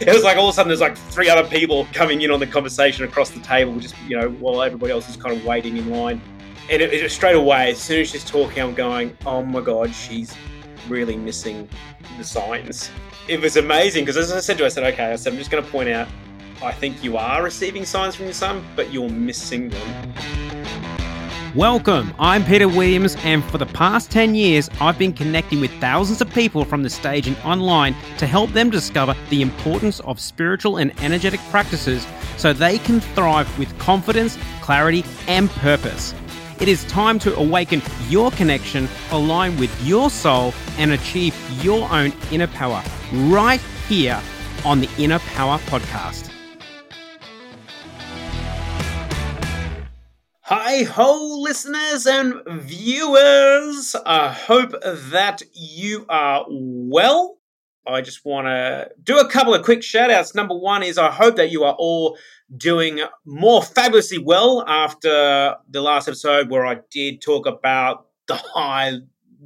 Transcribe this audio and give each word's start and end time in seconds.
It 0.00 0.12
was 0.12 0.22
like 0.22 0.36
all 0.36 0.48
of 0.48 0.52
a 0.52 0.54
sudden 0.54 0.68
there's 0.68 0.80
like 0.80 0.96
three 0.96 1.28
other 1.28 1.48
people 1.48 1.86
coming 1.92 2.22
in 2.22 2.30
on 2.30 2.38
the 2.38 2.46
conversation 2.46 3.04
across 3.04 3.30
the 3.30 3.40
table, 3.40 3.78
just 3.80 3.96
you 4.06 4.16
know, 4.16 4.30
while 4.30 4.62
everybody 4.62 4.92
else 4.92 5.08
is 5.08 5.16
kind 5.16 5.36
of 5.36 5.44
waiting 5.44 5.76
in 5.76 5.90
line. 5.90 6.20
And 6.70 6.80
it, 6.80 6.92
it 6.92 7.10
straight 7.10 7.34
away, 7.34 7.72
as 7.72 7.78
soon 7.78 8.00
as 8.00 8.10
she's 8.10 8.24
talking, 8.24 8.62
I'm 8.62 8.74
going, 8.74 9.16
oh 9.26 9.42
my 9.42 9.60
god, 9.60 9.92
she's 9.92 10.34
really 10.88 11.16
missing 11.16 11.68
the 12.16 12.24
signs. 12.24 12.90
It 13.26 13.40
was 13.40 13.56
amazing 13.56 14.04
because 14.04 14.16
as 14.16 14.30
I 14.30 14.40
said 14.40 14.58
to 14.58 14.64
her, 14.64 14.66
I 14.66 14.68
said, 14.68 14.84
okay, 14.92 15.12
I 15.12 15.16
said, 15.16 15.32
I'm 15.32 15.38
just 15.38 15.50
going 15.50 15.64
to 15.64 15.70
point 15.70 15.88
out, 15.88 16.08
I 16.62 16.72
think 16.72 17.02
you 17.02 17.16
are 17.16 17.42
receiving 17.42 17.84
signs 17.84 18.14
from 18.14 18.26
your 18.26 18.34
son, 18.34 18.64
but 18.76 18.92
you're 18.92 19.08
missing 19.08 19.68
them. 19.68 20.14
Welcome, 21.54 22.12
I'm 22.18 22.44
Peter 22.44 22.68
Williams, 22.68 23.16
and 23.22 23.42
for 23.42 23.56
the 23.56 23.64
past 23.64 24.10
10 24.10 24.34
years, 24.34 24.68
I've 24.82 24.98
been 24.98 25.14
connecting 25.14 25.60
with 25.62 25.70
thousands 25.80 26.20
of 26.20 26.28
people 26.34 26.62
from 26.62 26.82
the 26.82 26.90
stage 26.90 27.26
and 27.26 27.38
online 27.38 27.96
to 28.18 28.26
help 28.26 28.50
them 28.50 28.68
discover 28.68 29.16
the 29.30 29.40
importance 29.40 30.00
of 30.00 30.20
spiritual 30.20 30.76
and 30.76 30.92
energetic 31.00 31.40
practices 31.50 32.06
so 32.36 32.52
they 32.52 32.76
can 32.76 33.00
thrive 33.00 33.58
with 33.58 33.76
confidence, 33.78 34.36
clarity, 34.60 35.06
and 35.26 35.48
purpose. 35.48 36.14
It 36.60 36.68
is 36.68 36.84
time 36.84 37.18
to 37.20 37.34
awaken 37.36 37.80
your 38.10 38.30
connection, 38.32 38.86
align 39.10 39.56
with 39.56 39.74
your 39.86 40.10
soul, 40.10 40.52
and 40.76 40.92
achieve 40.92 41.34
your 41.64 41.90
own 41.90 42.12
inner 42.30 42.48
power 42.48 42.82
right 43.12 43.60
here 43.88 44.20
on 44.66 44.80
the 44.80 44.88
Inna 44.98 45.18
Powa 45.20 45.58
Podcast. 45.60 46.27
Hi 50.50 50.84
ho, 50.84 51.40
listeners 51.42 52.06
and 52.06 52.36
viewers. 52.46 53.94
I 54.06 54.32
hope 54.32 54.72
that 54.80 55.42
you 55.52 56.06
are 56.08 56.46
well. 56.48 57.36
I 57.86 58.00
just 58.00 58.24
want 58.24 58.46
to 58.46 58.88
do 59.02 59.18
a 59.18 59.28
couple 59.28 59.52
of 59.52 59.62
quick 59.62 59.82
shout 59.82 60.10
outs. 60.10 60.34
Number 60.34 60.54
one 60.54 60.82
is 60.82 60.96
I 60.96 61.10
hope 61.10 61.36
that 61.36 61.50
you 61.50 61.64
are 61.64 61.74
all 61.78 62.16
doing 62.56 63.00
more 63.26 63.62
fabulously 63.62 64.16
well 64.16 64.64
after 64.66 65.54
the 65.68 65.82
last 65.82 66.08
episode 66.08 66.48
where 66.48 66.64
I 66.64 66.78
did 66.90 67.20
talk 67.20 67.44
about 67.44 68.06
the 68.26 68.36
high, 68.36 69.00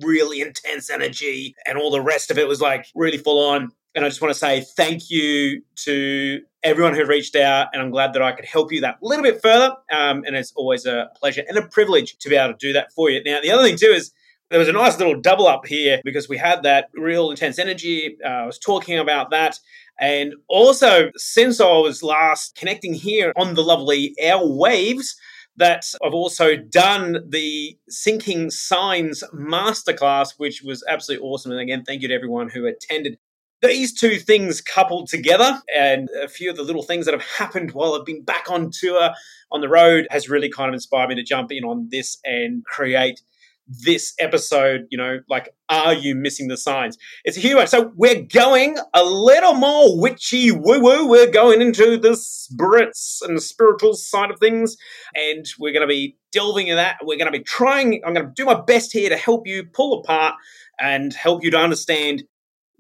really 0.05 0.41
intense 0.41 0.89
energy 0.89 1.57
and 1.67 1.79
all 1.79 1.91
the 1.91 2.01
rest 2.01 2.31
of 2.31 2.39
it 2.39 2.47
was 2.47 2.61
like 2.61 2.87
really 2.95 3.19
full 3.19 3.45
on. 3.45 3.73
And 3.97 4.05
I 4.05 4.09
just 4.09 4.23
want 4.23 4.33
to 4.33 4.39
say 4.39 4.61
thank 4.77 5.11
you 5.11 5.63
to 5.79 6.43
everyone 6.63 6.95
who 6.95 7.05
reached 7.05 7.37
out, 7.37 7.69
and 7.73 7.83
I'm 7.83 7.91
glad 7.91 8.13
that 8.13 8.23
I 8.23 8.33
could 8.33 8.45
help 8.45 8.73
you 8.73 8.81
that 8.83 8.99
little 9.03 9.23
bit 9.23 9.43
further. 9.43 9.75
Um, 9.93 10.25
and 10.27 10.37
it's 10.37 10.53
always 10.57 10.87
a 10.87 11.11
pleasure 11.17 11.43
and 11.49 11.59
a 11.59 11.67
privilege 11.67 12.17
to 12.19 12.29
be 12.29 12.37
able 12.37 12.55
to 12.55 12.59
do 12.59 12.73
that 12.73 12.93
for 12.93 13.11
you. 13.11 13.23
Now, 13.25 13.41
the 13.41 13.51
other 13.51 13.65
thing 13.65 13.77
too 13.77 13.87
is 13.91 14.13
there 14.51 14.59
was 14.59 14.69
a 14.69 14.73
nice 14.73 14.99
little 14.99 15.19
double 15.19 15.47
up 15.47 15.67
here 15.67 16.01
because 16.05 16.29
we 16.29 16.37
had 16.37 16.63
that 16.63 16.91
real 16.95 17.31
intense 17.31 17.59
energy. 17.59 18.19
Uh, 18.25 18.29
I 18.29 18.47
was 18.47 18.59
talking 18.59 18.99
about 18.99 19.31
that. 19.31 19.59
And 19.99 20.35
also, 20.49 21.11
since 21.17 21.61
I 21.61 21.79
was 21.79 22.03
last 22.03 22.55
connecting 22.55 22.93
here 22.93 23.33
on 23.37 23.55
the 23.55 23.63
lovely 23.63 24.15
airwaves, 24.23 25.15
that 25.57 25.85
I've 26.05 26.15
also 26.15 26.57
done 26.57 27.19
the 27.29 27.77
Syncing 27.91 28.51
Signs 28.51 29.23
Masterclass, 29.35 30.35
which 30.39 30.63
was 30.63 30.85
absolutely 30.89 31.27
awesome. 31.27 31.53
And 31.53 31.61
again, 31.61 31.85
thank 31.85 32.03
you 32.03 32.09
to 32.09 32.15
everyone 32.15 32.49
who 32.49 32.67
attended 32.67 33.19
these 33.63 33.93
two 33.93 34.19
things 34.19 34.61
coupled 34.61 35.09
together 35.09 35.61
and 35.75 36.09
a 36.23 36.29
few 36.29 36.51
of 36.51 36.57
the 36.57 36.63
little 36.63 36.83
things 36.83 37.07
that 37.07 37.15
have 37.15 37.25
happened 37.39 37.73
while 37.73 37.95
I've 37.95 38.05
been 38.05 38.25
back 38.25 38.51
on 38.51 38.71
tour 38.73 39.11
on 39.51 39.61
the 39.61 39.69
road 39.69 40.07
has 40.11 40.29
really 40.29 40.51
kind 40.51 40.69
of 40.69 40.75
inspired 40.75 41.09
me 41.09 41.15
to 41.15 41.23
jump 41.23 41.53
in 41.53 41.65
on 41.65 41.89
this 41.91 42.19
and 42.25 42.65
create 42.65 43.21
this 43.69 44.13
episode, 44.19 44.87
you 44.91 44.99
know, 44.99 45.21
like, 45.29 45.55
are 45.69 45.95
you 45.95 46.15
missing 46.15 46.49
the 46.49 46.57
signs? 46.57 46.99
It's 47.25 47.37
a 47.37 47.41
huge 47.41 47.69
So 47.69 47.93
we're 47.95 48.23
going 48.23 48.77
a 48.93 49.05
little 49.05 49.55
more 49.55 49.99
witchy 49.99 50.51
woo 50.51 50.81
woo. 50.81 51.09
We're 51.09 51.31
going 51.31 51.63
into 51.63 51.97
the 51.97 52.17
spirits 52.17 53.23
and 53.23 53.37
the 53.37 53.41
spiritual 53.41 53.95
side 53.95 54.31
of 54.31 54.39
things. 54.41 54.77
And 55.15 55.47
we're 55.59 55.73
going 55.73 55.87
to 55.87 55.93
be 55.93 56.17
delving 56.33 56.69
in 56.69 56.77
that. 56.77 56.97
We're 57.03 57.19
going 57.19 57.33
to 57.33 57.39
be 57.39 57.45
trying, 57.45 58.03
I'm 58.05 58.15
going 58.15 58.27
to 58.27 58.33
do 58.35 58.45
my 58.45 58.61
best 58.61 58.93
here 58.93 59.09
to 59.09 59.17
help 59.17 59.47
you 59.47 59.65
pull 59.65 60.01
apart 60.01 60.35
and 60.81 61.15
help 61.15 61.45
you 61.45 61.51
to 61.53 61.59
understand 61.59 62.25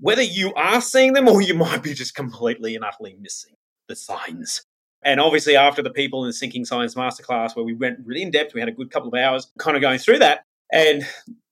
whether 0.02 0.22
you 0.22 0.52
are 0.54 0.80
seeing 0.80 1.12
them 1.12 1.28
or 1.28 1.40
you 1.40 1.54
might 1.66 1.82
be 1.82 1.94
just 1.94 2.14
completely 2.14 2.74
and 2.74 2.84
utterly 2.84 3.16
missing 3.18 3.54
the 3.88 3.96
signs. 3.96 4.66
And 5.04 5.20
obviously, 5.20 5.56
after 5.56 5.82
the 5.82 5.90
people 5.90 6.24
in 6.24 6.30
the 6.30 6.34
Syncing 6.34 6.66
Signs 6.66 6.94
Masterclass, 6.94 7.56
where 7.56 7.64
we 7.64 7.74
went 7.74 7.98
really 8.04 8.22
in 8.22 8.30
depth, 8.30 8.54
we 8.54 8.60
had 8.60 8.68
a 8.68 8.72
good 8.72 8.90
couple 8.90 9.08
of 9.08 9.14
hours 9.14 9.50
kind 9.58 9.76
of 9.76 9.80
going 9.80 9.98
through 9.98 10.18
that. 10.20 10.44
And 10.72 11.04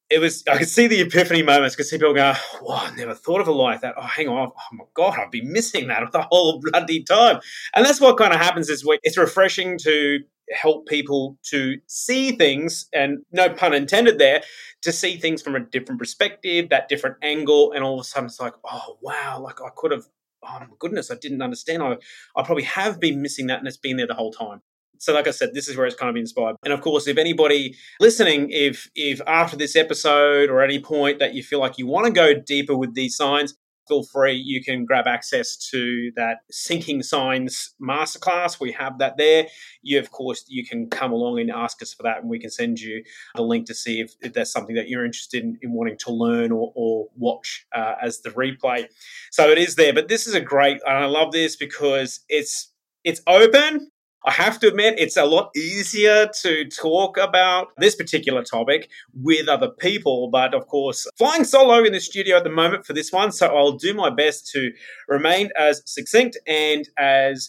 it 0.09 0.19
was, 0.19 0.45
I 0.51 0.59
could 0.59 0.69
see 0.69 0.87
the 0.87 1.01
epiphany 1.01 1.43
moments, 1.43 1.77
could 1.77 1.87
see 1.87 1.97
people 1.97 2.15
go, 2.15 2.33
Whoa, 2.61 2.77
I 2.77 2.95
never 2.95 3.15
thought 3.15 3.41
of 3.41 3.49
it 3.49 3.53
like 3.53 3.81
that. 3.81 3.95
Oh, 3.97 4.03
hang 4.03 4.29
on. 4.29 4.51
Oh 4.55 4.77
my 4.77 4.85
God, 4.95 5.19
I've 5.19 5.31
been 5.31 5.53
missing 5.53 5.89
that 5.89 6.03
the 6.13 6.27
whole 6.31 6.61
bloody 6.61 7.03
time. 7.03 7.41
And 7.75 7.85
that's 7.85 8.01
what 8.01 8.19
kind 8.19 8.33
of 8.33 8.41
happens 8.41 8.69
is 8.69 8.85
it's 9.03 9.19
refreshing 9.19 9.79
to 9.79 10.21
help 10.53 10.87
people 10.87 11.39
to 11.51 11.79
see 11.87 12.33
things, 12.33 12.89
and 12.93 13.19
no 13.33 13.49
pun 13.49 13.75
intended 13.75 14.19
there, 14.19 14.43
to 14.83 14.93
see 14.93 15.17
things 15.17 15.43
from 15.43 15.55
a 15.55 15.61
different 15.61 15.99
perspective, 15.99 16.69
that 16.71 16.89
different 16.89 17.17
angle, 17.23 17.73
and 17.73 17.85
all 17.85 17.95
of 17.95 18.01
a 18.01 18.05
sudden 18.05 18.27
it's 18.27 18.41
like, 18.41 18.55
oh 18.65 18.99
wow, 19.01 19.41
like 19.41 19.61
I 19.61 19.69
could 19.77 19.93
have, 19.93 20.05
oh 20.43 20.59
my 20.61 20.67
goodness, 20.79 21.11
I 21.11 21.17
didn't 21.17 21.43
understand. 21.43 21.83
I, 21.83 21.97
I 22.37 22.43
probably 22.43 22.65
have 22.65 23.01
been 23.01 23.23
missing 23.23 23.47
that, 23.49 23.59
and 23.59 23.69
it's 23.69 23.77
been 23.77 23.97
there 23.97 24.07
the 24.07 24.15
whole 24.15 24.33
time. 24.33 24.63
So, 24.99 25.15
like 25.15 25.27
I 25.27 25.31
said, 25.31 25.55
this 25.55 25.67
is 25.67 25.79
where 25.79 25.87
it's 25.87 25.97
kind 25.97 26.11
of 26.11 26.17
inspired. 26.17 26.57
And 26.63 26.75
of 26.75 26.83
course, 26.83 27.07
if 27.09 27.17
anybody 27.17 27.75
listening, 28.01 28.51
if 28.51 28.91
if 28.95 29.23
after 29.27 29.57
this 29.57 29.75
episode 29.75 30.51
or 30.51 30.63
any 30.63 30.79
point 30.79 31.21
that 31.21 31.33
you 31.33 31.43
feel 31.43 31.59
like 31.59 31.79
you 31.79 31.87
want 31.87 32.07
to 32.07 32.13
go 32.13 32.35
deeper 32.35 32.77
with 32.77 32.95
these 32.95 33.17
signs, 33.17 33.55
feel 33.91 34.05
free. 34.05 34.35
You 34.35 34.63
can 34.63 34.85
grab 34.85 35.07
access 35.09 35.57
to 35.71 36.13
that 36.15 36.39
Syncing 36.53 37.05
Signs 37.05 37.75
masterclass. 37.83 38.61
We 38.61 38.71
have 38.73 38.99
that 38.99 39.17
there. 39.17 39.49
You, 39.83 39.99
of 39.99 40.13
course, 40.13 40.45
you 40.49 40.65
can 40.65 40.89
come 40.89 41.13
along 41.13 41.41
and 41.41 41.51
ask 41.51 41.83
us 41.83 41.93
for 41.93 42.05
that, 42.05 42.19
and 42.19 42.31
we 42.31 42.39
can 42.39 42.51
send 42.51 42.81
you 42.81 43.03
the 43.35 43.43
link 43.43 43.67
to 43.67 43.75
see 43.75 44.01
if, 44.01 44.13
if 44.21 44.33
that's 44.33 44.53
something 44.53 44.77
that 44.77 44.89
you're 44.89 45.05
interested 45.05 45.43
in, 45.43 45.59
in 45.63 45.73
wanting 45.73 45.99
to 45.99 46.13
learn 46.13 46.53
or, 46.53 46.73
or 46.77 47.09
watch 47.17 47.67
uh, 47.75 47.95
as 48.01 48.21
the 48.21 48.31
replay. 48.31 48.87
So 49.33 49.51
it 49.51 49.59
is 49.59 49.75
there. 49.75 49.93
But 49.93 50.09
this 50.09 50.29
is 50.29 50.35
a 50.35 50.41
great, 50.41 50.81
and 50.87 50.97
I 50.97 51.07
love 51.07 51.33
this 51.33 51.57
because 51.57 52.21
it's 52.29 52.73
it's 53.03 53.23
open 53.27 53.91
I 54.27 54.33
have 54.33 54.61
to 54.61 54.69
admit, 54.69 54.99
it's 54.99 55.17
a 55.17 55.25
lot 55.25 55.51
easier 55.57 56.29
to 56.43 56.69
talk 56.69 57.17
about 57.17 57.69
this 57.79 57.97
particular 57.97 58.43
topic 58.43 58.91
with 59.15 59.49
other 59.49 59.71
people. 59.71 60.29
But 60.31 60.55
of 60.55 60.67
course, 60.67 61.07
flying 61.17 61.45
solo 61.45 61.85
in 61.85 61.93
the 61.93 62.01
studio 62.01 62.37
at 62.37 62.45
the 62.45 62.51
moment 62.51 62.85
for 62.85 62.93
this 62.93 63.13
one. 63.13 63.33
So 63.33 63.47
I'll 63.47 63.73
do 63.73 63.95
my 63.95 64.11
best 64.11 64.51
to 64.53 64.73
remain 65.09 65.51
as 65.59 65.83
succinct 65.87 66.37
and 66.47 66.87
as 66.99 67.49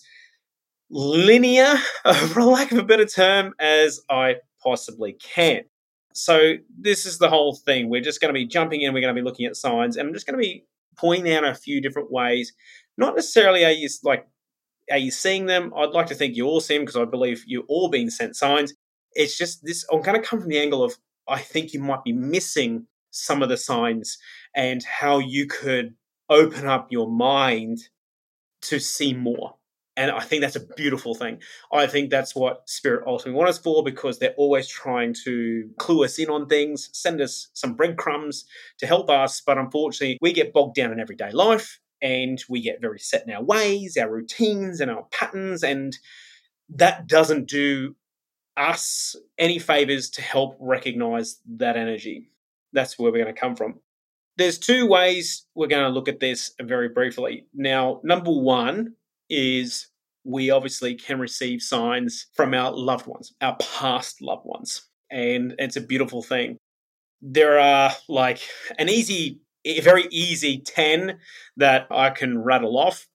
linear, 0.90 1.78
for 2.30 2.44
lack 2.44 2.72
of 2.72 2.78
a 2.78 2.84
better 2.84 3.06
term, 3.06 3.54
as 3.60 4.00
I 4.10 4.38
possibly 4.64 5.14
can. 5.14 5.64
So 6.14 6.56
this 6.78 7.06
is 7.06 7.18
the 7.18 7.30
whole 7.30 7.56
thing. 7.56 7.90
We're 7.90 8.02
just 8.02 8.22
going 8.22 8.34
to 8.34 8.40
be 8.40 8.46
jumping 8.46 8.82
in. 8.82 8.94
We're 8.94 9.02
going 9.02 9.16
to 9.16 9.22
be 9.22 9.26
looking 9.26 9.46
at 9.46 9.56
signs, 9.56 9.98
and 9.98 10.08
I'm 10.08 10.14
just 10.14 10.26
going 10.26 10.38
to 10.38 10.42
be 10.42 10.66
pointing 10.98 11.34
out 11.34 11.44
a 11.44 11.54
few 11.54 11.82
different 11.82 12.12
ways. 12.12 12.54
Not 12.98 13.16
necessarily 13.16 13.66
are 13.66 13.72
you 13.72 13.90
like 14.04 14.28
are 14.92 14.98
you 14.98 15.12
seeing 15.12 15.46
them? 15.46 15.74
I'd 15.76 15.92
like 15.92 16.08
to 16.08 16.16
think 16.16 16.36
you 16.36 16.46
all 16.46 16.62
see 16.62 16.76
them 16.76 16.84
because 16.84 16.98
I 16.98 17.06
believe 17.06 17.44
you 17.48 17.64
all 17.68 17.90
being 17.90 18.10
sent 18.10 18.36
signs. 18.36 18.74
It's 19.14 19.38
just 19.38 19.66
this. 19.66 19.86
I'm 19.92 20.02
going 20.02 20.22
to 20.22 20.28
come 20.28 20.40
from 20.40 20.50
the 20.50 20.60
angle 20.60 20.84
of 20.84 20.98
I 21.28 21.40
think 21.40 21.74
you 21.74 21.80
might 21.80 22.04
be 22.04 22.14
missing 22.14 22.88
some 23.12 23.42
of 23.42 23.50
the 23.50 23.58
signs 23.58 24.18
and 24.56 24.84
how 24.84 25.20
you 25.20 25.48
could 25.48 25.96
open 26.30 26.66
up 26.66 26.92
your 26.92 27.10
mind 27.10 27.80
to 28.64 28.80
see 28.80 29.14
more. 29.14 29.56
And 29.98 30.10
I 30.10 30.22
think 30.22 30.42
that's 30.42 30.56
a 30.56 30.66
beautiful 30.76 31.14
thing. 31.14 31.42
I 31.74 31.86
think 31.86 32.10
that's 32.10 32.34
what 32.34 32.68
Spirit 32.70 33.04
ultimately 33.06 33.38
wants 33.38 33.58
us 33.58 33.64
for 33.64 33.84
because 33.84 34.20
they're 34.20 34.34
always 34.38 34.68
trying 34.68 35.14
to 35.26 35.70
clue 35.78 36.06
us 36.06 36.18
in 36.18 36.30
on 36.30 36.48
things, 36.48 36.90
send 36.94 37.20
us 37.20 37.50
some 37.54 37.74
breadcrumbs 37.74 38.46
to 38.80 38.88
help 38.88 39.10
us. 39.10 39.42
But 39.42 39.58
unfortunately, 39.58 40.18
we 40.22 40.32
get 40.32 40.54
bogged 40.54 40.76
down 40.76 40.94
in 40.94 41.00
everyday 41.00 41.32
life 41.32 41.80
and 42.02 42.44
we 42.50 42.62
get 42.62 42.82
very 42.82 43.00
set 43.00 43.26
in 43.28 43.34
our 43.34 43.44
ways, 43.44 43.98
our 43.98 44.10
routines, 44.10 44.82
and 44.82 44.90
our 44.90 45.06
patterns, 45.12 45.64
and 45.64 45.98
that 46.70 47.08
doesn't 47.08 47.48
do 47.48 47.96
us 48.58 49.16
any 49.38 49.60
favors 49.60 50.10
to 50.12 50.22
help 50.22 50.58
recognize 50.60 51.40
that 51.58 51.78
energy. 51.78 52.30
That's 52.74 52.98
where 52.98 53.12
we're 53.12 53.24
going 53.24 53.34
to 53.34 53.40
come 53.40 53.56
from. 53.56 53.80
There's 54.38 54.58
two 54.58 54.88
ways 54.88 55.46
we're 55.56 55.68
going 55.68 55.84
to 55.84 55.90
look 55.90 56.08
at 56.08 56.20
this 56.20 56.52
very 56.62 56.90
briefly. 56.90 57.46
Now, 57.54 58.00
number 58.04 58.32
one 58.32 58.94
is 59.30 59.88
we 60.24 60.50
obviously 60.52 60.96
can 60.96 61.20
receive 61.20 61.62
signs 61.62 62.28
from 62.34 62.54
our 62.54 62.72
loved 62.72 63.08
ones, 63.08 63.34
our 63.42 63.58
past 63.58 64.22
loved 64.22 64.46
ones, 64.46 64.84
and 65.10 65.56
it's 65.60 65.76
a 65.76 65.82
beautiful 65.82 66.22
thing. 66.22 66.58
There 67.22 67.60
are 67.60 67.92
like 68.08 68.42
an 68.80 68.90
easy 68.90 69.42
a 69.66 69.80
very 69.82 70.08
easy 70.12 70.60
10 70.60 71.20
that 71.58 71.88
I 71.92 72.10
can 72.10 72.42
rattle 72.42 72.78
off. 72.78 73.08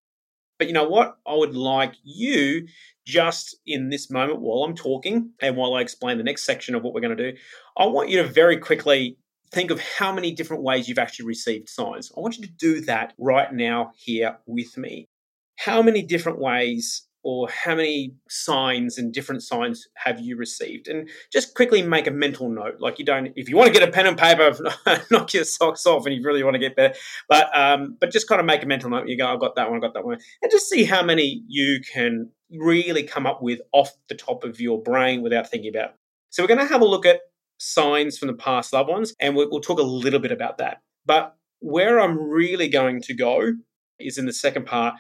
But 0.59 0.69
you 0.69 0.73
know 0.73 0.89
what? 0.89 1.19
I 1.27 1.35
would 1.35 1.55
like 1.55 1.95
you 2.03 2.67
just 3.07 3.57
in 3.67 3.91
this 3.91 4.11
moment 4.11 4.41
while 4.41 4.65
I'm 4.65 4.75
talking 4.75 5.33
and 5.41 5.57
while 5.57 5.75
I 5.75 5.81
explain 5.81 6.19
the 6.19 6.25
next 6.25 6.45
section 6.45 6.75
of 6.75 6.83
what 6.83 6.95
we're 6.95 7.01
going 7.03 7.17
to 7.17 7.33
do, 7.33 7.39
I 7.77 7.87
want 7.87 8.09
you 8.09 8.23
to 8.23 8.29
very 8.29 8.57
quickly 8.57 9.19
think 9.53 9.71
of 9.71 9.81
how 9.81 10.13
many 10.13 10.33
different 10.33 10.63
ways 10.63 10.89
you've 10.89 10.99
actually 10.99 11.27
received 11.27 11.69
signs. 11.69 12.11
I 12.17 12.21
want 12.21 12.39
you 12.39 12.47
to 12.47 12.53
do 12.53 12.81
that 12.83 13.13
right 13.19 13.53
now 13.53 13.93
here 13.97 14.39
with 14.47 14.77
me. 14.77 15.09
how 15.57 15.83
many 15.83 16.03
different 16.03 16.39
ways 16.39 17.03
or 17.27 17.49
how 17.49 17.75
many 17.75 18.15
signs 18.29 18.99
and 18.99 19.13
different 19.13 19.43
signs 19.43 19.89
have 19.97 20.21
you 20.21 20.37
received? 20.37 20.87
And 20.87 21.09
just 21.33 21.57
quickly 21.57 21.83
make 21.83 22.07
a 22.07 22.13
mental 22.13 22.49
note. 22.49 22.77
Like 22.79 23.01
you 23.01 23.05
don't, 23.05 23.33
if 23.35 23.49
you 23.49 23.57
want 23.57 23.67
to 23.67 23.77
get 23.77 23.87
a 23.87 23.91
pen 23.91 24.07
and 24.07 24.17
paper, 24.17 24.57
knock 25.11 25.35
your 25.35 25.43
socks 25.43 25.87
off, 25.87 26.07
and 26.07 26.15
you 26.15 26.23
really 26.23 26.45
want 26.45 26.55
to 26.55 26.61
get 26.61 26.77
there. 26.77 26.95
But 27.29 27.51
um, 27.59 27.97
but 27.99 28.13
just 28.13 28.29
kind 28.29 28.39
of 28.41 28.47
make 28.47 28.63
a 28.63 28.67
mental 28.67 28.91
note. 28.91 29.09
You 29.09 29.19
go, 29.19 29.27
I've 29.27 29.41
got 29.41 29.57
that 29.57 29.69
one, 29.69 29.75
I've 29.75 29.83
got 29.83 29.95
that 29.95 30.05
one, 30.05 30.19
and 30.41 30.53
just 30.53 30.71
see 30.71 30.85
how 30.85 31.03
many 31.03 31.43
you 31.49 31.81
can 31.93 32.31
really 32.49 33.03
come 33.03 33.27
up 33.27 33.43
with 33.43 33.59
off 33.73 33.91
the 34.09 34.15
top 34.15 34.45
of 34.45 34.61
your 34.61 34.81
brain 34.81 35.21
without 35.21 35.51
thinking 35.51 35.75
about. 35.75 35.95
So 36.31 36.45
we're 36.45 36.49
going 36.49 36.61
to 36.61 36.73
have 36.73 36.81
a 36.81 36.87
look 36.87 37.07
at 37.07 37.23
signs 37.59 38.17
from 38.19 38.29
the 38.29 38.35
past 38.35 38.73
loved 38.73 38.89
ones, 38.89 39.17
and 39.19 39.35
we'll 39.35 39.61
talk 39.61 39.81
a 39.81 39.83
little 39.83 40.21
bit 40.21 40.31
about 40.31 40.59
that. 40.59 40.81
But 41.05 41.35
where 41.59 41.99
I'm 41.99 42.17
really 42.17 42.69
going 42.69 43.03
to 43.03 43.15
go 43.15 43.55
is 43.99 44.17
in 44.17 44.27
the 44.27 44.33
second 44.33 44.67
part 44.67 44.95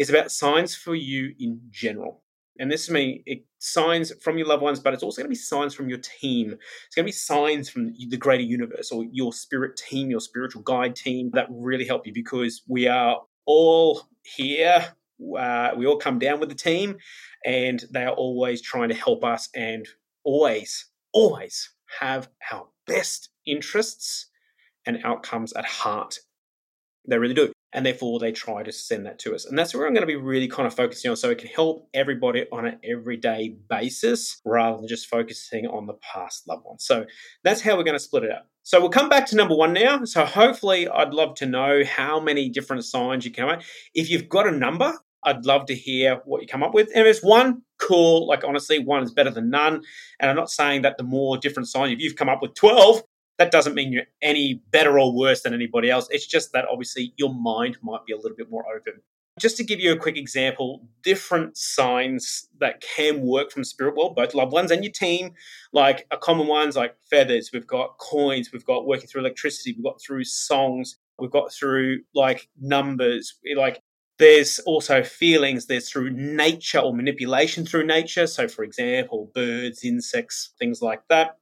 is 0.00 0.08
about 0.08 0.32
signs 0.32 0.74
for 0.74 0.94
you 0.94 1.34
in 1.38 1.60
general. 1.70 2.22
And 2.58 2.72
this 2.72 2.88
means 2.88 3.22
it, 3.26 3.44
signs 3.58 4.10
from 4.22 4.38
your 4.38 4.46
loved 4.46 4.62
ones, 4.62 4.80
but 4.80 4.94
it's 4.94 5.02
also 5.02 5.20
going 5.20 5.26
to 5.26 5.28
be 5.28 5.34
signs 5.34 5.74
from 5.74 5.90
your 5.90 5.98
team. 5.98 6.52
It's 6.86 6.96
going 6.96 7.04
to 7.04 7.08
be 7.08 7.12
signs 7.12 7.68
from 7.68 7.92
the 8.08 8.16
greater 8.16 8.42
universe 8.42 8.90
or 8.90 9.04
your 9.12 9.34
spirit 9.34 9.76
team, 9.76 10.10
your 10.10 10.20
spiritual 10.20 10.62
guide 10.62 10.96
team 10.96 11.30
that 11.34 11.46
really 11.50 11.86
help 11.86 12.06
you 12.06 12.14
because 12.14 12.62
we 12.66 12.88
are 12.88 13.20
all 13.44 14.08
here. 14.22 14.94
Uh, 15.38 15.72
we 15.76 15.86
all 15.86 15.98
come 15.98 16.18
down 16.18 16.40
with 16.40 16.48
the 16.48 16.54
team 16.54 16.96
and 17.44 17.84
they 17.90 18.04
are 18.04 18.14
always 18.14 18.62
trying 18.62 18.88
to 18.88 18.94
help 18.94 19.22
us 19.22 19.50
and 19.54 19.86
always, 20.24 20.86
always 21.12 21.68
have 22.00 22.30
our 22.50 22.66
best 22.86 23.28
interests 23.46 24.30
and 24.86 25.00
outcomes 25.04 25.52
at 25.52 25.66
heart. 25.66 26.18
They 27.06 27.18
really 27.18 27.34
do 27.34 27.52
and 27.72 27.86
therefore 27.86 28.18
they 28.18 28.32
try 28.32 28.62
to 28.62 28.72
send 28.72 29.06
that 29.06 29.18
to 29.20 29.34
us. 29.34 29.44
And 29.44 29.58
that's 29.58 29.74
where 29.74 29.86
I'm 29.86 29.94
going 29.94 30.02
to 30.02 30.06
be 30.06 30.16
really 30.16 30.48
kind 30.48 30.66
of 30.66 30.74
focusing 30.74 31.10
on 31.10 31.16
so 31.16 31.30
it 31.30 31.38
can 31.38 31.48
help 31.48 31.88
everybody 31.94 32.46
on 32.52 32.66
an 32.66 32.78
everyday 32.84 33.56
basis 33.68 34.40
rather 34.44 34.78
than 34.78 34.88
just 34.88 35.06
focusing 35.06 35.66
on 35.66 35.86
the 35.86 35.94
past 35.94 36.48
loved 36.48 36.64
ones. 36.64 36.84
So 36.84 37.04
that's 37.44 37.60
how 37.60 37.76
we're 37.76 37.84
going 37.84 37.96
to 37.96 38.00
split 38.00 38.24
it 38.24 38.32
up. 38.32 38.46
So 38.62 38.80
we'll 38.80 38.90
come 38.90 39.08
back 39.08 39.26
to 39.26 39.36
number 39.36 39.54
one 39.54 39.72
now. 39.72 40.04
So 40.04 40.24
hopefully, 40.24 40.88
I'd 40.88 41.14
love 41.14 41.34
to 41.36 41.46
know 41.46 41.82
how 41.84 42.20
many 42.20 42.48
different 42.48 42.84
signs 42.84 43.24
you 43.24 43.32
come 43.32 43.48
up. 43.48 43.62
If 43.94 44.10
you've 44.10 44.28
got 44.28 44.46
a 44.46 44.52
number, 44.52 44.94
I'd 45.24 45.44
love 45.44 45.66
to 45.66 45.74
hear 45.74 46.20
what 46.24 46.40
you 46.42 46.48
come 46.48 46.62
up 46.62 46.74
with. 46.74 46.88
And 46.94 47.06
if 47.06 47.16
it's 47.16 47.24
one, 47.24 47.62
cool. 47.78 48.26
Like 48.26 48.44
honestly, 48.44 48.78
one 48.78 49.02
is 49.02 49.12
better 49.12 49.30
than 49.30 49.50
none. 49.50 49.82
And 50.18 50.30
I'm 50.30 50.36
not 50.36 50.50
saying 50.50 50.82
that 50.82 50.98
the 50.98 51.04
more 51.04 51.36
different 51.36 51.68
signs, 51.68 51.92
if 51.92 52.00
you've 52.00 52.16
come 52.16 52.28
up 52.28 52.42
with 52.42 52.54
12, 52.54 53.02
that 53.40 53.50
doesn't 53.50 53.74
mean 53.74 53.90
you're 53.90 54.04
any 54.20 54.62
better 54.70 55.00
or 55.00 55.16
worse 55.16 55.40
than 55.40 55.54
anybody 55.54 55.88
else. 55.88 56.06
It's 56.10 56.26
just 56.26 56.52
that 56.52 56.66
obviously 56.70 57.14
your 57.16 57.34
mind 57.34 57.78
might 57.80 58.04
be 58.04 58.12
a 58.12 58.16
little 58.16 58.36
bit 58.36 58.50
more 58.50 58.66
open. 58.76 59.00
Just 59.38 59.56
to 59.56 59.64
give 59.64 59.80
you 59.80 59.92
a 59.92 59.96
quick 59.96 60.18
example, 60.18 60.86
different 61.02 61.56
signs 61.56 62.48
that 62.58 62.82
can 62.82 63.22
work 63.22 63.50
from 63.50 63.64
spirit 63.64 63.96
world, 63.96 64.14
both 64.14 64.34
loved 64.34 64.52
ones 64.52 64.70
and 64.70 64.84
your 64.84 64.92
team, 64.92 65.32
like 65.72 66.06
a 66.10 66.18
common 66.18 66.48
ones 66.48 66.76
like 66.76 66.96
feathers, 67.08 67.48
we've 67.50 67.66
got 67.66 67.96
coins, 67.96 68.52
we've 68.52 68.66
got 68.66 68.86
working 68.86 69.06
through 69.06 69.22
electricity, 69.22 69.72
we've 69.72 69.84
got 69.84 70.02
through 70.02 70.24
songs, 70.24 70.98
we've 71.18 71.30
got 71.30 71.50
through 71.50 72.00
like 72.14 72.46
numbers, 72.60 73.38
like 73.56 73.80
there's 74.18 74.58
also 74.66 75.02
feelings. 75.02 75.64
There's 75.64 75.88
through 75.88 76.10
nature 76.10 76.80
or 76.80 76.92
manipulation 76.94 77.64
through 77.64 77.86
nature. 77.86 78.26
So 78.26 78.48
for 78.48 78.64
example 78.64 79.30
birds 79.34 79.82
insects 79.82 80.52
things 80.58 80.82
like 80.82 81.00
that 81.08 81.39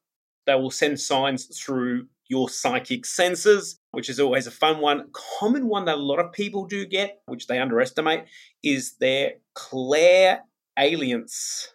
they 0.49 0.55
will 0.55 0.71
send 0.71 0.99
signs 0.99 1.45
through 1.45 2.07
your 2.27 2.49
psychic 2.49 3.05
senses, 3.05 3.79
which 3.91 4.09
is 4.09 4.19
always 4.19 4.47
a 4.47 4.51
fun 4.51 4.81
one. 4.81 5.09
Common 5.13 5.69
one 5.69 5.85
that 5.85 5.97
a 5.97 6.01
lot 6.01 6.19
of 6.19 6.33
people 6.33 6.65
do 6.67 6.87
get, 6.87 7.21
which 7.27 7.47
they 7.47 7.59
underestimate, 7.59 8.25
is 8.63 8.97
their 8.97 9.33
clair 9.55 10.41
aliens. 10.79 11.69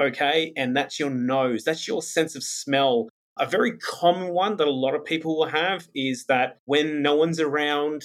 Okay, 0.00 0.52
and 0.56 0.74
that's 0.74 0.98
your 0.98 1.10
nose, 1.10 1.64
that's 1.64 1.86
your 1.86 2.00
sense 2.00 2.34
of 2.34 2.42
smell. 2.42 3.08
A 3.38 3.46
very 3.46 3.76
common 3.76 4.32
one 4.32 4.56
that 4.56 4.66
a 4.66 4.70
lot 4.70 4.94
of 4.94 5.04
people 5.04 5.36
will 5.36 5.48
have 5.48 5.88
is 5.94 6.24
that 6.26 6.58
when 6.64 7.02
no 7.02 7.14
one's 7.14 7.40
around, 7.40 8.04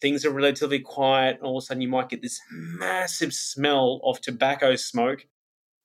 things 0.00 0.24
are 0.24 0.30
relatively 0.30 0.78
quiet, 0.78 1.40
all 1.42 1.58
of 1.58 1.62
a 1.62 1.66
sudden 1.66 1.80
you 1.80 1.88
might 1.88 2.08
get 2.08 2.22
this 2.22 2.40
massive 2.52 3.34
smell 3.34 4.00
of 4.04 4.20
tobacco 4.20 4.76
smoke 4.76 5.26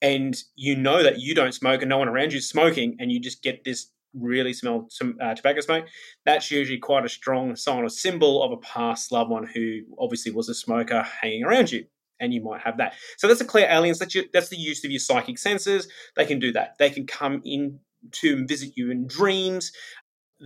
and 0.06 0.34
you 0.56 0.75
know 0.75 1.02
that 1.02 1.19
you 1.19 1.34
don't 1.34 1.54
smoke 1.54 1.81
and 1.81 1.90
no 1.90 1.98
one 1.98 2.07
around 2.07 2.31
you 2.31 2.38
is 2.38 2.50
smoking, 2.50 2.98
and 3.00 3.12
you 3.12 3.19
just 3.19 3.42
get 3.42 3.63
this 3.63 3.92
really 4.13 4.54
smell 4.54 4.88
some 4.90 5.18
uh, 5.22 5.34
tobacco 5.34 5.62
smoke, 5.62 5.86
that's 6.25 6.50
usually 6.52 6.78
quite 6.78 7.06
a 7.06 7.10
strong 7.10 7.56
sign 7.56 7.84
or 7.84 7.90
symbol 7.90 8.44
of 8.44 8.52
a 8.52 8.57
past 8.57 9.12
loved 9.12 9.30
one 9.30 9.46
who 9.46 9.81
obviously 10.00 10.31
was 10.31 10.48
a 10.50 10.54
smoker 10.54 11.02
hanging 11.22 11.44
around 11.44 11.72
you. 11.72 11.86
And 12.19 12.34
you 12.34 12.42
might 12.42 12.62
have 12.62 12.78
that. 12.78 12.94
So 13.18 13.28
that's 13.28 13.42
a 13.42 13.46
clairalience. 13.46 14.00
That's, 14.00 14.16
that's 14.31 14.50
the 14.50 14.56
use 14.57 14.86
of 14.86 14.92
your 14.92 15.00
psychic 15.00 15.38
senses. 15.38 15.90
They 16.16 16.25
can 16.25 16.40
do 16.40 16.54
that. 16.54 16.78
They 16.80 16.90
can 16.90 17.06
come 17.06 17.42
in 17.44 17.80
to 18.12 18.46
visit 18.46 18.72
you 18.78 18.90
in 18.90 19.06
dreams. 19.06 19.74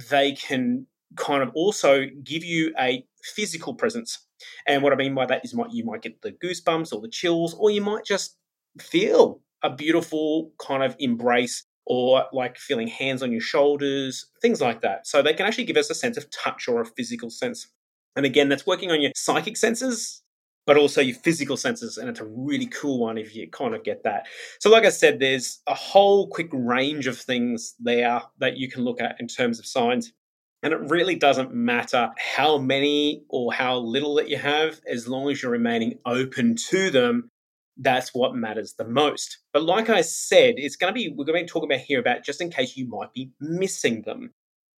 They 0.09 0.31
can 0.31 0.87
kind 1.15 1.43
of 1.43 1.51
also 1.53 2.07
give 2.23 2.43
you 2.43 2.73
a 2.79 3.05
physical 3.35 3.75
presence. 3.75 4.25
And 4.65 4.81
what 4.81 4.93
I 4.93 4.95
mean 4.95 5.13
by 5.13 5.27
that 5.27 5.45
is 5.45 5.53
might 5.53 5.71
you 5.71 5.85
might 5.85 6.01
get 6.01 6.21
the 6.23 6.31
goosebumps 6.31 6.91
or 6.91 7.01
the 7.01 7.07
chills, 7.07 7.53
or 7.53 7.69
you 7.69 7.81
might 7.81 8.05
just 8.05 8.37
feel 8.79 9.41
a 9.63 9.69
beautiful 9.69 10.51
kind 10.59 10.83
of 10.83 10.95
embrace 10.99 11.65
or 11.85 12.25
like 12.31 12.57
feeling 12.57 12.87
hands 12.87 13.23
on 13.23 13.31
your 13.31 13.41
shoulders, 13.41 14.27
things 14.41 14.61
like 14.61 14.81
that. 14.81 15.07
So 15.07 15.21
they 15.21 15.33
can 15.33 15.47
actually 15.47 15.65
give 15.65 15.77
us 15.77 15.89
a 15.89 15.95
sense 15.95 16.17
of 16.17 16.29
touch 16.29 16.67
or 16.67 16.81
a 16.81 16.85
physical 16.85 17.31
sense. 17.31 17.67
And 18.15 18.25
again, 18.25 18.47
that's 18.47 18.67
working 18.67 18.91
on 18.91 19.01
your 19.01 19.11
psychic 19.15 19.57
senses, 19.57 20.21
but 20.67 20.77
also 20.77 21.01
your 21.01 21.15
physical 21.15 21.57
senses. 21.57 21.97
And 21.97 22.07
it's 22.07 22.19
a 22.19 22.25
really 22.25 22.67
cool 22.67 22.99
one 22.99 23.17
if 23.17 23.35
you 23.35 23.49
kind 23.49 23.73
of 23.73 23.83
get 23.83 24.03
that. 24.03 24.27
So, 24.59 24.69
like 24.69 24.85
I 24.85 24.89
said, 24.89 25.19
there's 25.19 25.61
a 25.67 25.73
whole 25.73 26.27
quick 26.27 26.49
range 26.53 27.07
of 27.07 27.17
things 27.17 27.73
there 27.79 28.21
that 28.37 28.57
you 28.57 28.69
can 28.69 28.83
look 28.83 29.01
at 29.01 29.19
in 29.19 29.27
terms 29.27 29.57
of 29.57 29.65
signs. 29.65 30.13
And 30.61 30.73
it 30.73 30.89
really 30.91 31.15
doesn't 31.15 31.53
matter 31.53 32.11
how 32.35 32.57
many 32.57 33.23
or 33.29 33.53
how 33.53 33.77
little 33.77 34.15
that 34.15 34.29
you 34.29 34.37
have, 34.37 34.81
as 34.91 35.07
long 35.07 35.31
as 35.31 35.41
you're 35.41 35.51
remaining 35.51 35.99
open 36.05 36.55
to 36.69 36.91
them 36.91 37.29
that's 37.79 38.13
what 38.13 38.35
matters 38.35 38.73
the 38.73 38.85
most. 38.85 39.39
But 39.53 39.63
like 39.63 39.89
I 39.89 40.01
said, 40.01 40.55
it's 40.57 40.75
going 40.75 40.93
to 40.93 40.97
be, 40.97 41.09
we're 41.09 41.25
going 41.25 41.39
to 41.39 41.45
be 41.45 41.47
talking 41.47 41.71
about 41.71 41.83
here 41.83 41.99
about 41.99 42.23
just 42.23 42.41
in 42.41 42.51
case 42.51 42.75
you 42.75 42.87
might 42.87 43.13
be 43.13 43.31
missing 43.39 44.03
them 44.03 44.33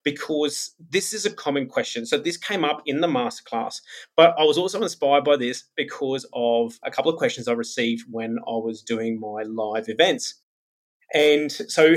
because 0.05 0.75
this 0.91 1.13
is 1.13 1.27
a 1.27 1.33
common 1.33 1.67
question. 1.67 2.07
So 2.07 2.19
this 2.19 2.37
came 2.37 2.65
up 2.65 2.83
in 2.87 3.01
the 3.01 3.07
masterclass, 3.07 3.81
but 4.17 4.35
I 4.39 4.45
was 4.45 4.59
also 4.59 4.83
inspired 4.83 5.25
by 5.25 5.37
this 5.37 5.65
because 5.77 6.27
of 6.33 6.79
a 6.83 6.91
couple 6.91 7.11
of 7.11 7.19
questions 7.19 7.49
I 7.49 7.53
received 7.53 8.05
when 8.11 8.39
I 8.47 8.53
was 8.53 8.83
doing 8.83 9.19
my 9.19 9.43
live 9.43 9.89
events. 9.89 10.41
And 11.13 11.51
so 11.51 11.97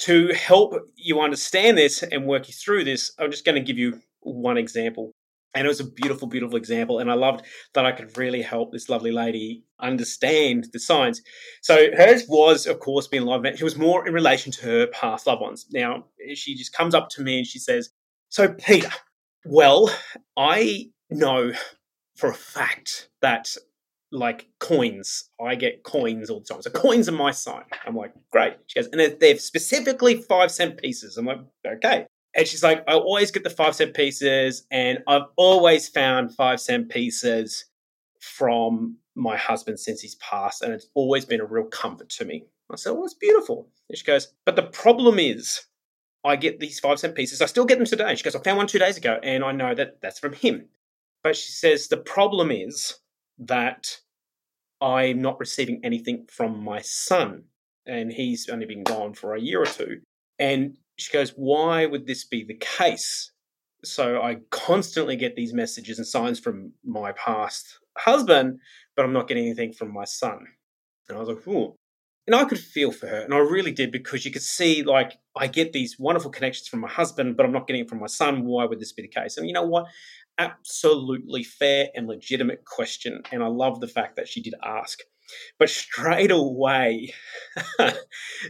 to 0.00 0.28
help 0.28 0.74
you 0.96 1.20
understand 1.20 1.78
this 1.78 2.02
and 2.02 2.26
work 2.26 2.48
you 2.48 2.54
through 2.54 2.84
this, 2.84 3.12
I'm 3.18 3.30
just 3.30 3.44
going 3.44 3.56
to 3.56 3.66
give 3.66 3.78
you 3.78 4.00
one 4.20 4.58
example. 4.58 5.12
And 5.58 5.66
it 5.66 5.68
was 5.68 5.80
a 5.80 5.84
beautiful, 5.84 6.28
beautiful 6.28 6.56
example. 6.56 7.00
And 7.00 7.10
I 7.10 7.14
loved 7.14 7.44
that 7.74 7.84
I 7.84 7.90
could 7.90 8.16
really 8.16 8.42
help 8.42 8.70
this 8.70 8.88
lovely 8.88 9.10
lady 9.10 9.64
understand 9.80 10.68
the 10.72 10.78
signs. 10.78 11.20
So 11.62 11.88
hers 11.96 12.26
was, 12.28 12.64
of 12.66 12.78
course, 12.78 13.08
being 13.08 13.24
live 13.24 13.40
event. 13.40 13.60
It 13.60 13.64
was 13.64 13.76
more 13.76 14.06
in 14.06 14.14
relation 14.14 14.52
to 14.52 14.62
her 14.62 14.86
past 14.86 15.26
loved 15.26 15.42
ones. 15.42 15.66
Now, 15.72 16.04
she 16.32 16.54
just 16.54 16.72
comes 16.72 16.94
up 16.94 17.08
to 17.10 17.22
me 17.22 17.38
and 17.38 17.46
she 17.46 17.58
says, 17.58 17.90
So, 18.28 18.54
Peter, 18.54 18.90
well, 19.44 19.90
I 20.36 20.90
know 21.10 21.50
for 22.14 22.30
a 22.30 22.34
fact 22.34 23.08
that 23.20 23.56
like 24.12 24.48
coins, 24.60 25.28
I 25.44 25.56
get 25.56 25.82
coins 25.82 26.30
all 26.30 26.38
the 26.38 26.46
time. 26.46 26.62
So 26.62 26.70
coins 26.70 27.08
are 27.08 27.12
my 27.12 27.32
sign. 27.32 27.64
I'm 27.84 27.96
like, 27.96 28.12
great. 28.30 28.54
She 28.68 28.78
goes, 28.78 28.88
and 28.92 29.00
they're, 29.00 29.10
they're 29.10 29.38
specifically 29.38 30.22
five 30.22 30.52
cent 30.52 30.78
pieces. 30.78 31.16
I'm 31.16 31.26
like, 31.26 31.40
okay. 31.66 32.06
And 32.38 32.46
she's 32.46 32.62
like, 32.62 32.84
I 32.86 32.94
always 32.94 33.32
get 33.32 33.42
the 33.42 33.50
five 33.50 33.74
cent 33.74 33.94
pieces, 33.94 34.64
and 34.70 35.00
I've 35.08 35.26
always 35.34 35.88
found 35.88 36.36
five 36.36 36.60
cent 36.60 36.88
pieces 36.88 37.64
from 38.20 38.98
my 39.16 39.36
husband 39.36 39.80
since 39.80 40.00
he's 40.00 40.14
passed, 40.14 40.62
and 40.62 40.72
it's 40.72 40.86
always 40.94 41.24
been 41.24 41.40
a 41.40 41.44
real 41.44 41.64
comfort 41.64 42.10
to 42.10 42.24
me. 42.24 42.44
I 42.70 42.76
said, 42.76 42.90
oh, 42.90 42.94
Well, 42.94 43.06
it's 43.06 43.14
beautiful. 43.14 43.68
And 43.88 43.98
she 43.98 44.04
goes, 44.04 44.28
But 44.46 44.54
the 44.54 44.62
problem 44.62 45.18
is, 45.18 45.62
I 46.24 46.36
get 46.36 46.60
these 46.60 46.78
five 46.78 47.00
cent 47.00 47.16
pieces. 47.16 47.42
I 47.42 47.46
still 47.46 47.64
get 47.64 47.78
them 47.78 47.86
today. 47.86 48.14
She 48.14 48.22
goes, 48.22 48.36
I 48.36 48.40
found 48.40 48.58
one 48.58 48.68
two 48.68 48.78
days 48.78 48.96
ago, 48.96 49.18
and 49.20 49.42
I 49.42 49.50
know 49.50 49.74
that 49.74 50.00
that's 50.00 50.20
from 50.20 50.34
him. 50.34 50.68
But 51.24 51.34
she 51.34 51.50
says, 51.50 51.88
The 51.88 51.96
problem 51.96 52.52
is 52.52 53.00
that 53.40 53.98
I'm 54.80 55.20
not 55.20 55.40
receiving 55.40 55.80
anything 55.82 56.26
from 56.30 56.62
my 56.62 56.82
son, 56.82 57.46
and 57.84 58.12
he's 58.12 58.48
only 58.48 58.66
been 58.66 58.84
gone 58.84 59.14
for 59.14 59.34
a 59.34 59.40
year 59.40 59.60
or 59.60 59.66
two. 59.66 60.02
And 60.38 60.76
she 60.98 61.12
goes, 61.12 61.30
Why 61.30 61.86
would 61.86 62.06
this 62.06 62.24
be 62.24 62.44
the 62.44 62.54
case? 62.54 63.32
So 63.84 64.20
I 64.20 64.38
constantly 64.50 65.16
get 65.16 65.36
these 65.36 65.52
messages 65.52 65.98
and 65.98 66.06
signs 66.06 66.40
from 66.40 66.72
my 66.84 67.12
past 67.12 67.78
husband, 67.96 68.58
but 68.96 69.04
I'm 69.04 69.12
not 69.12 69.28
getting 69.28 69.44
anything 69.44 69.72
from 69.72 69.92
my 69.92 70.04
son. 70.04 70.46
And 71.08 71.16
I 71.16 71.20
was 71.20 71.28
like, 71.28 71.46
Ooh. 71.46 71.74
And 72.26 72.34
I 72.34 72.44
could 72.44 72.58
feel 72.58 72.92
for 72.92 73.06
her, 73.06 73.20
and 73.20 73.32
I 73.32 73.38
really 73.38 73.72
did 73.72 73.90
because 73.90 74.26
you 74.26 74.30
could 74.30 74.42
see, 74.42 74.82
like, 74.82 75.16
I 75.34 75.46
get 75.46 75.72
these 75.72 75.98
wonderful 75.98 76.30
connections 76.30 76.68
from 76.68 76.80
my 76.80 76.88
husband, 76.88 77.38
but 77.38 77.46
I'm 77.46 77.52
not 77.52 77.66
getting 77.66 77.80
it 77.80 77.88
from 77.88 78.00
my 78.00 78.06
son. 78.06 78.44
Why 78.44 78.66
would 78.66 78.80
this 78.80 78.92
be 78.92 79.00
the 79.00 79.08
case? 79.08 79.38
And 79.38 79.46
you 79.46 79.54
know 79.54 79.64
what? 79.64 79.86
absolutely 80.38 81.42
fair 81.42 81.88
and 81.94 82.06
legitimate 82.06 82.64
question. 82.64 83.22
And 83.32 83.42
I 83.42 83.48
love 83.48 83.80
the 83.80 83.88
fact 83.88 84.16
that 84.16 84.28
she 84.28 84.40
did 84.40 84.54
ask. 84.64 85.00
But 85.58 85.70
straight 85.70 86.30
away, 86.30 87.14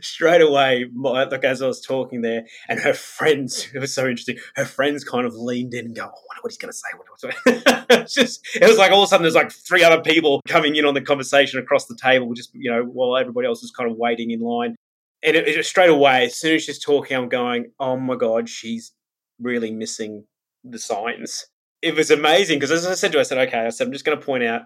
straight 0.00 0.42
away, 0.42 0.86
like 0.94 1.44
as 1.44 1.62
I 1.62 1.66
was 1.66 1.80
talking 1.80 2.22
there, 2.22 2.44
and 2.68 2.80
her 2.80 2.94
friends, 2.94 3.68
it 3.74 3.78
was 3.78 3.94
so 3.94 4.06
interesting. 4.06 4.38
Her 4.56 4.64
friends 4.64 5.04
kind 5.04 5.26
of 5.26 5.34
leaned 5.34 5.74
in 5.74 5.86
and 5.86 5.96
go, 5.96 6.02
"Oh, 6.02 6.06
I 6.06 6.10
wonder 6.10 6.42
what 6.42 6.52
he's 6.52 6.58
going 6.58 6.72
to 6.72 6.76
say?" 6.76 6.88
What, 6.96 7.86
it's 8.02 8.14
just, 8.14 8.46
it 8.54 8.68
was 8.68 8.78
like 8.78 8.92
all 8.92 9.02
of 9.02 9.06
a 9.06 9.08
sudden 9.08 9.22
there's 9.22 9.34
like 9.34 9.52
three 9.52 9.82
other 9.82 10.02
people 10.02 10.40
coming 10.46 10.76
in 10.76 10.84
on 10.84 10.94
the 10.94 11.00
conversation 11.00 11.58
across 11.58 11.86
the 11.86 11.96
table, 11.96 12.32
just 12.34 12.50
you 12.54 12.70
know, 12.70 12.82
while 12.82 13.16
everybody 13.16 13.46
else 13.46 13.62
is 13.62 13.70
kind 13.70 13.90
of 13.90 13.96
waiting 13.96 14.30
in 14.30 14.40
line. 14.40 14.76
And 15.22 15.36
it, 15.36 15.48
it 15.48 15.64
straight 15.66 15.90
away, 15.90 16.26
as 16.26 16.36
soon 16.36 16.54
as 16.54 16.62
she's 16.62 16.78
talking, 16.78 17.16
I'm 17.16 17.28
going, 17.28 17.72
"Oh 17.80 17.96
my 17.96 18.16
god, 18.16 18.48
she's 18.48 18.92
really 19.40 19.70
missing 19.70 20.24
the 20.64 20.78
signs." 20.78 21.46
It 21.80 21.94
was 21.94 22.10
amazing 22.10 22.58
because, 22.58 22.72
as 22.72 22.86
I 22.86 22.94
said 22.94 23.12
to 23.12 23.18
her, 23.18 23.20
I 23.20 23.24
said, 23.24 23.48
"Okay," 23.48 23.58
I 23.58 23.68
said, 23.70 23.86
"I'm 23.86 23.92
just 23.92 24.04
going 24.04 24.18
to 24.18 24.24
point 24.24 24.44
out 24.44 24.62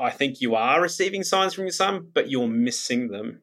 I 0.00 0.10
think 0.10 0.40
you 0.40 0.54
are 0.54 0.80
receiving 0.80 1.22
signs 1.22 1.54
from 1.54 1.64
your 1.64 1.72
son, 1.72 2.08
but 2.12 2.30
you're 2.30 2.48
missing 2.48 3.08
them. 3.08 3.42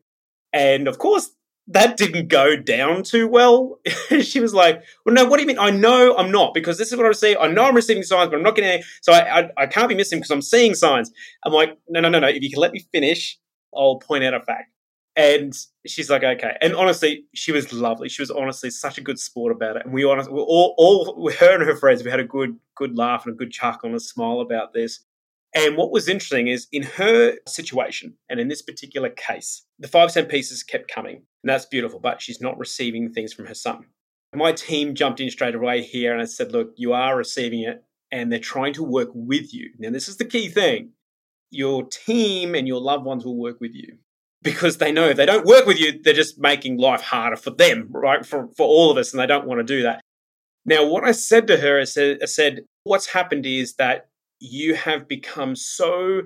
And 0.51 0.87
of 0.87 0.97
course, 0.97 1.31
that 1.69 1.97
didn't 1.97 2.29
go 2.29 2.55
down 2.55 3.03
too 3.03 3.27
well. 3.27 3.79
she 4.21 4.39
was 4.39 4.53
like, 4.53 4.83
"Well, 5.05 5.13
no. 5.13 5.25
What 5.25 5.37
do 5.37 5.43
you 5.43 5.47
mean? 5.47 5.59
I 5.59 5.69
know 5.69 6.17
I'm 6.17 6.31
not 6.31 6.53
because 6.53 6.77
this 6.77 6.91
is 6.91 6.97
what 6.97 7.05
I 7.05 7.11
see. 7.11 7.37
I 7.37 7.47
know 7.47 7.65
I'm 7.65 7.75
receiving 7.75 8.03
signs, 8.03 8.29
but 8.29 8.37
I'm 8.37 8.43
not 8.43 8.55
getting 8.55 8.71
any. 8.71 8.83
So 9.01 9.13
I, 9.13 9.41
I, 9.41 9.49
I 9.57 9.67
can't 9.67 9.87
be 9.87 9.95
missing 9.95 10.19
because 10.19 10.31
I'm 10.31 10.41
seeing 10.41 10.73
signs." 10.73 11.11
I'm 11.45 11.53
like, 11.53 11.77
"No, 11.87 12.01
no, 12.01 12.09
no, 12.09 12.19
no. 12.19 12.27
If 12.27 12.41
you 12.41 12.49
can 12.49 12.59
let 12.59 12.71
me 12.71 12.85
finish, 12.91 13.37
I'll 13.75 13.99
point 13.99 14.23
out 14.23 14.33
a 14.33 14.41
fact." 14.41 14.71
And 15.15 15.53
she's 15.85 16.09
like, 16.09 16.23
"Okay." 16.23 16.57
And 16.59 16.73
honestly, 16.75 17.25
she 17.35 17.51
was 17.51 17.71
lovely. 17.71 18.09
She 18.09 18.23
was 18.23 18.31
honestly 18.31 18.71
such 18.71 18.97
a 18.97 19.01
good 19.01 19.19
sport 19.19 19.55
about 19.55 19.77
it. 19.77 19.85
And 19.85 19.93
we 19.93 20.03
honestly, 20.03 20.33
all, 20.33 20.73
all 20.77 21.31
her 21.31 21.53
and 21.53 21.63
her 21.63 21.75
friends, 21.75 22.03
we 22.03 22.09
had 22.09 22.19
a 22.19 22.25
good, 22.25 22.57
good 22.75 22.97
laugh 22.97 23.27
and 23.27 23.35
a 23.35 23.37
good 23.37 23.51
chuckle 23.51 23.89
and 23.89 23.95
a 23.95 23.99
smile 23.99 24.41
about 24.41 24.73
this. 24.73 25.01
And 25.53 25.77
what 25.77 25.91
was 25.91 26.07
interesting 26.07 26.47
is 26.47 26.67
in 26.71 26.83
her 26.83 27.37
situation, 27.47 28.15
and 28.29 28.39
in 28.39 28.49
this 28.49 28.61
particular 28.61 29.09
case, 29.09 29.65
the 29.79 29.87
five 29.87 30.11
cent 30.11 30.29
pieces 30.29 30.61
kept 30.61 30.91
coming. 30.91 31.15
And 31.43 31.49
that's 31.49 31.65
beautiful, 31.65 31.99
but 31.99 32.21
she's 32.21 32.41
not 32.41 32.57
receiving 32.59 33.11
things 33.11 33.33
from 33.33 33.47
her 33.47 33.55
son. 33.55 33.85
My 34.35 34.51
team 34.51 34.93
jumped 34.93 35.19
in 35.19 35.31
straight 35.31 35.55
away 35.55 35.81
here 35.81 36.13
and 36.13 36.21
I 36.21 36.25
said, 36.25 36.51
Look, 36.51 36.73
you 36.75 36.93
are 36.93 37.17
receiving 37.17 37.61
it, 37.61 37.83
and 38.11 38.31
they're 38.31 38.39
trying 38.39 38.73
to 38.73 38.83
work 38.83 39.09
with 39.13 39.53
you. 39.53 39.71
Now, 39.79 39.89
this 39.89 40.07
is 40.07 40.17
the 40.17 40.25
key 40.25 40.49
thing 40.49 40.91
your 41.51 41.83
team 41.87 42.53
and 42.53 42.67
your 42.67 42.79
loved 42.79 43.05
ones 43.05 43.25
will 43.25 43.37
work 43.37 43.59
with 43.59 43.73
you 43.73 43.97
because 44.43 44.77
they 44.77 44.91
know 44.91 45.09
if 45.09 45.17
they 45.17 45.25
don't 45.25 45.45
work 45.45 45.65
with 45.65 45.79
you, 45.79 45.99
they're 46.01 46.13
just 46.13 46.39
making 46.39 46.77
life 46.77 47.01
harder 47.01 47.35
for 47.35 47.49
them, 47.49 47.87
right? 47.89 48.25
For, 48.25 48.49
for 48.55 48.67
all 48.67 48.91
of 48.91 48.97
us, 48.97 49.11
and 49.11 49.19
they 49.19 49.25
don't 49.25 49.47
want 49.47 49.59
to 49.59 49.63
do 49.63 49.83
that. 49.83 50.01
Now, 50.65 50.85
what 50.85 51.03
I 51.03 51.11
said 51.11 51.47
to 51.47 51.57
her, 51.57 51.79
I 51.79 51.85
said, 51.85 52.19
I 52.21 52.25
said, 52.25 52.61
what's 52.83 53.07
happened 53.07 53.45
is 53.45 53.75
that 53.75 54.08
you 54.39 54.75
have 54.75 55.07
become 55.07 55.55
so 55.55 56.21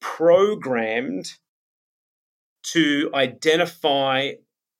programmed 0.00 1.32
to 2.62 3.10
identify 3.14 4.32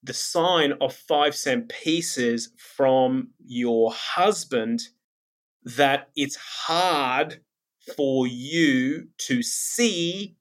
the 0.03 0.13
sign 0.13 0.73
of 0.81 0.93
five 0.93 1.35
cent 1.35 1.69
pieces 1.69 2.51
from 2.57 3.29
your 3.45 3.91
husband 3.93 4.81
that 5.63 6.09
it's 6.15 6.35
hard 6.35 7.41
for 7.95 8.25
you 8.27 9.07
to 9.17 9.43
see, 9.43 10.35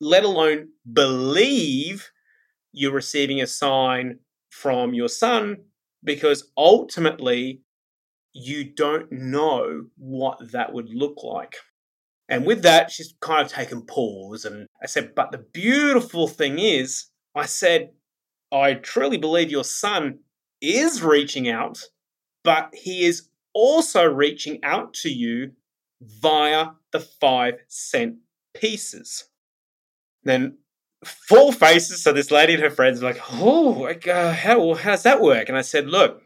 let 0.00 0.24
alone 0.24 0.68
believe 0.90 2.10
you're 2.72 2.92
receiving 2.92 3.40
a 3.40 3.46
sign 3.46 4.18
from 4.50 4.94
your 4.94 5.08
son 5.08 5.56
because 6.02 6.50
ultimately 6.56 7.60
you 8.32 8.64
don't 8.64 9.10
know 9.12 9.86
what 9.96 10.38
that 10.52 10.72
would 10.72 10.88
look 10.90 11.22
like. 11.22 11.56
And 12.28 12.46
with 12.46 12.62
that, 12.62 12.90
she's 12.90 13.14
kind 13.20 13.44
of 13.44 13.52
taken 13.52 13.82
pause. 13.82 14.44
And 14.44 14.66
I 14.82 14.86
said, 14.86 15.14
But 15.14 15.30
the 15.30 15.38
beautiful 15.38 16.26
thing 16.26 16.58
is, 16.58 17.06
I 17.34 17.46
said, 17.46 17.90
I 18.52 18.74
truly 18.74 19.18
believe 19.18 19.50
your 19.50 19.64
son 19.64 20.20
is 20.60 21.02
reaching 21.02 21.48
out, 21.48 21.82
but 22.42 22.70
he 22.72 23.04
is 23.04 23.28
also 23.52 24.04
reaching 24.04 24.62
out 24.62 24.94
to 24.94 25.10
you 25.10 25.52
via 26.00 26.68
the 26.92 27.00
five 27.00 27.54
cent 27.68 28.16
pieces. 28.54 29.24
Then 30.22 30.58
four 31.04 31.52
faces. 31.52 32.02
So 32.02 32.12
this 32.12 32.30
lady 32.30 32.54
and 32.54 32.62
her 32.62 32.70
friends 32.70 33.00
were 33.00 33.08
like, 33.08 33.20
"Oh, 33.32 33.76
like, 33.80 34.06
uh, 34.08 34.32
how 34.32 34.74
does 34.74 35.02
that 35.02 35.20
work?" 35.20 35.48
And 35.48 35.58
I 35.58 35.62
said, 35.62 35.86
"Look, 35.86 36.22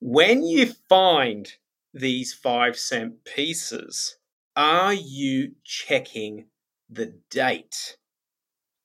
when 0.00 0.42
you 0.44 0.72
find 0.88 1.52
these 1.92 2.32
five 2.32 2.78
cent 2.78 3.24
pieces, 3.24 4.16
are 4.56 4.92
you 4.92 5.52
checking 5.64 6.46
the 6.90 7.14
date 7.30 7.96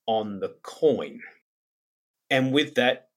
on 0.06 0.40
the 0.40 0.56
coin? 0.62 1.22
And 2.30 2.54
with 2.54 2.76
that, 2.76 3.10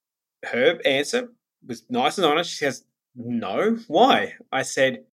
her 0.45 0.81
answer 0.85 1.29
was 1.67 1.85
nice 1.89 2.19
and 2.19 2.27
honest. 2.27 2.51
She 2.51 2.57
says, 2.57 2.85
No. 3.15 3.79
Why? 3.89 4.35
I 4.51 4.63
said, 4.63 5.05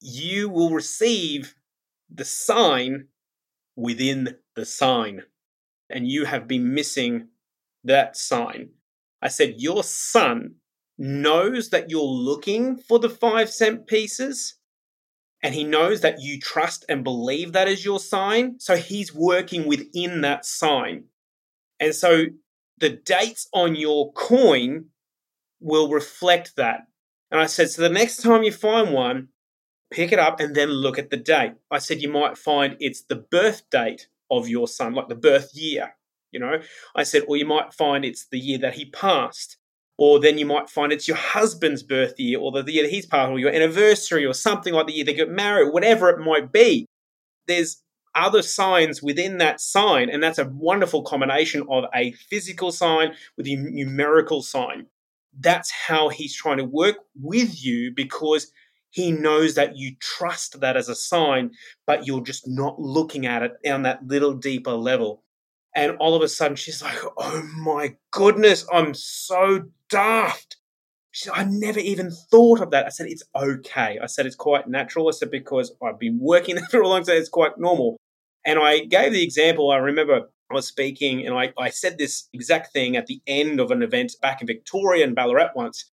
You 0.00 0.48
will 0.48 0.70
receive 0.70 1.54
the 2.12 2.24
sign 2.24 3.08
within 3.76 4.36
the 4.54 4.64
sign. 4.64 5.22
And 5.88 6.08
you 6.08 6.24
have 6.24 6.46
been 6.46 6.74
missing 6.74 7.28
that 7.84 8.16
sign. 8.16 8.70
I 9.20 9.28
said, 9.28 9.54
Your 9.58 9.82
son 9.82 10.56
knows 10.98 11.70
that 11.70 11.90
you're 11.90 12.02
looking 12.02 12.76
for 12.76 12.98
the 12.98 13.10
five 13.10 13.50
cent 13.50 13.86
pieces 13.86 14.56
and 15.42 15.54
he 15.54 15.64
knows 15.64 16.00
that 16.02 16.20
you 16.20 16.38
trust 16.38 16.84
and 16.88 17.02
believe 17.02 17.52
that 17.52 17.68
is 17.68 17.84
your 17.84 17.98
sign. 17.98 18.60
So 18.60 18.76
he's 18.76 19.12
working 19.12 19.66
within 19.66 20.20
that 20.20 20.46
sign. 20.46 21.04
And 21.80 21.94
so 21.94 22.26
the 22.78 22.90
dates 22.90 23.48
on 23.52 23.74
your 23.74 24.12
coin 24.12 24.86
will 25.60 25.90
reflect 25.90 26.56
that. 26.56 26.86
And 27.30 27.40
I 27.40 27.46
said, 27.46 27.70
so 27.70 27.82
the 27.82 27.88
next 27.88 28.18
time 28.18 28.44
you 28.44 28.52
find 28.52 28.92
one, 28.92 29.28
pick 29.90 30.12
it 30.12 30.18
up 30.18 30.38
and 30.38 30.54
then 30.54 30.68
look 30.68 30.98
at 30.98 31.10
the 31.10 31.16
date. 31.16 31.54
I 31.70 31.78
said, 31.78 32.00
you 32.00 32.08
might 32.08 32.38
find 32.38 32.76
it's 32.78 33.02
the 33.02 33.16
birth 33.16 33.68
date 33.70 34.08
of 34.30 34.48
your 34.48 34.68
son, 34.68 34.94
like 34.94 35.08
the 35.08 35.14
birth 35.14 35.50
year, 35.54 35.96
you 36.30 36.38
know. 36.38 36.60
I 36.94 37.02
said, 37.02 37.24
or 37.26 37.36
you 37.36 37.46
might 37.46 37.74
find 37.74 38.04
it's 38.04 38.26
the 38.26 38.38
year 38.38 38.58
that 38.58 38.74
he 38.74 38.84
passed 38.84 39.56
or 39.98 40.18
then 40.18 40.38
you 40.38 40.46
might 40.46 40.70
find 40.70 40.92
it's 40.92 41.08
your 41.08 41.16
husband's 41.16 41.82
birth 41.82 42.18
year 42.18 42.38
or 42.38 42.50
the 42.50 42.72
year 42.72 42.82
that 42.82 42.90
he's 42.90 43.06
passed 43.06 43.30
or 43.30 43.38
your 43.38 43.52
anniversary 43.52 44.24
or 44.24 44.32
something 44.32 44.72
like 44.74 44.86
the 44.86 44.92
year 44.92 45.04
they 45.04 45.14
get 45.14 45.30
married, 45.30 45.72
whatever 45.72 46.08
it 46.10 46.18
might 46.18 46.52
be. 46.52 46.86
There's 47.46 47.82
other 48.14 48.42
signs 48.42 49.02
within 49.02 49.38
that 49.38 49.60
sign, 49.60 50.10
and 50.10 50.22
that's 50.22 50.38
a 50.38 50.50
wonderful 50.52 51.02
combination 51.02 51.64
of 51.70 51.84
a 51.94 52.12
physical 52.12 52.72
sign 52.72 53.12
with 53.36 53.46
a 53.46 53.56
numerical 53.56 54.42
sign. 54.42 54.86
That's 55.38 55.70
how 55.70 56.08
he's 56.08 56.34
trying 56.34 56.58
to 56.58 56.64
work 56.64 56.96
with 57.20 57.64
you 57.64 57.92
because 57.94 58.52
he 58.90 59.10
knows 59.10 59.54
that 59.54 59.76
you 59.76 59.96
trust 60.00 60.60
that 60.60 60.76
as 60.76 60.88
a 60.88 60.94
sign, 60.94 61.52
but 61.86 62.06
you're 62.06 62.20
just 62.20 62.46
not 62.46 62.78
looking 62.78 63.24
at 63.24 63.42
it 63.42 63.52
on 63.66 63.82
that 63.82 64.06
little 64.06 64.34
deeper 64.34 64.72
level. 64.72 65.22
And 65.74 65.96
all 65.98 66.14
of 66.14 66.22
a 66.22 66.28
sudden, 66.28 66.56
she's 66.56 66.82
like, 66.82 66.98
Oh 67.16 67.42
my 67.56 67.96
goodness, 68.10 68.66
I'm 68.72 68.94
so 68.94 69.64
daft. 69.88 70.56
She 71.10 71.24
said, 71.24 71.34
I 71.34 71.44
never 71.44 71.80
even 71.80 72.10
thought 72.10 72.60
of 72.60 72.70
that. 72.70 72.86
I 72.86 72.90
said, 72.90 73.06
It's 73.06 73.24
okay. 73.34 73.98
I 74.02 74.06
said, 74.06 74.26
It's 74.26 74.36
quite 74.36 74.68
natural. 74.68 75.08
I 75.08 75.12
said, 75.12 75.30
Because 75.30 75.72
I've 75.82 75.98
been 75.98 76.18
working 76.20 76.56
there 76.56 76.66
for 76.70 76.80
a 76.80 76.88
long 76.88 77.04
time, 77.04 77.16
it's 77.16 77.28
quite 77.28 77.58
normal. 77.58 77.96
And 78.44 78.58
I 78.58 78.80
gave 78.80 79.12
the 79.12 79.22
example. 79.22 79.70
I 79.70 79.76
remember 79.76 80.28
I 80.50 80.54
was 80.54 80.66
speaking 80.66 81.26
and 81.26 81.34
I, 81.34 81.52
I 81.58 81.70
said 81.70 81.96
this 81.96 82.28
exact 82.32 82.72
thing 82.72 82.96
at 82.96 83.06
the 83.06 83.20
end 83.26 83.60
of 83.60 83.70
an 83.70 83.82
event 83.82 84.12
back 84.20 84.40
in 84.40 84.46
Victoria 84.46 85.04
and 85.04 85.14
Ballarat 85.14 85.50
once. 85.54 85.90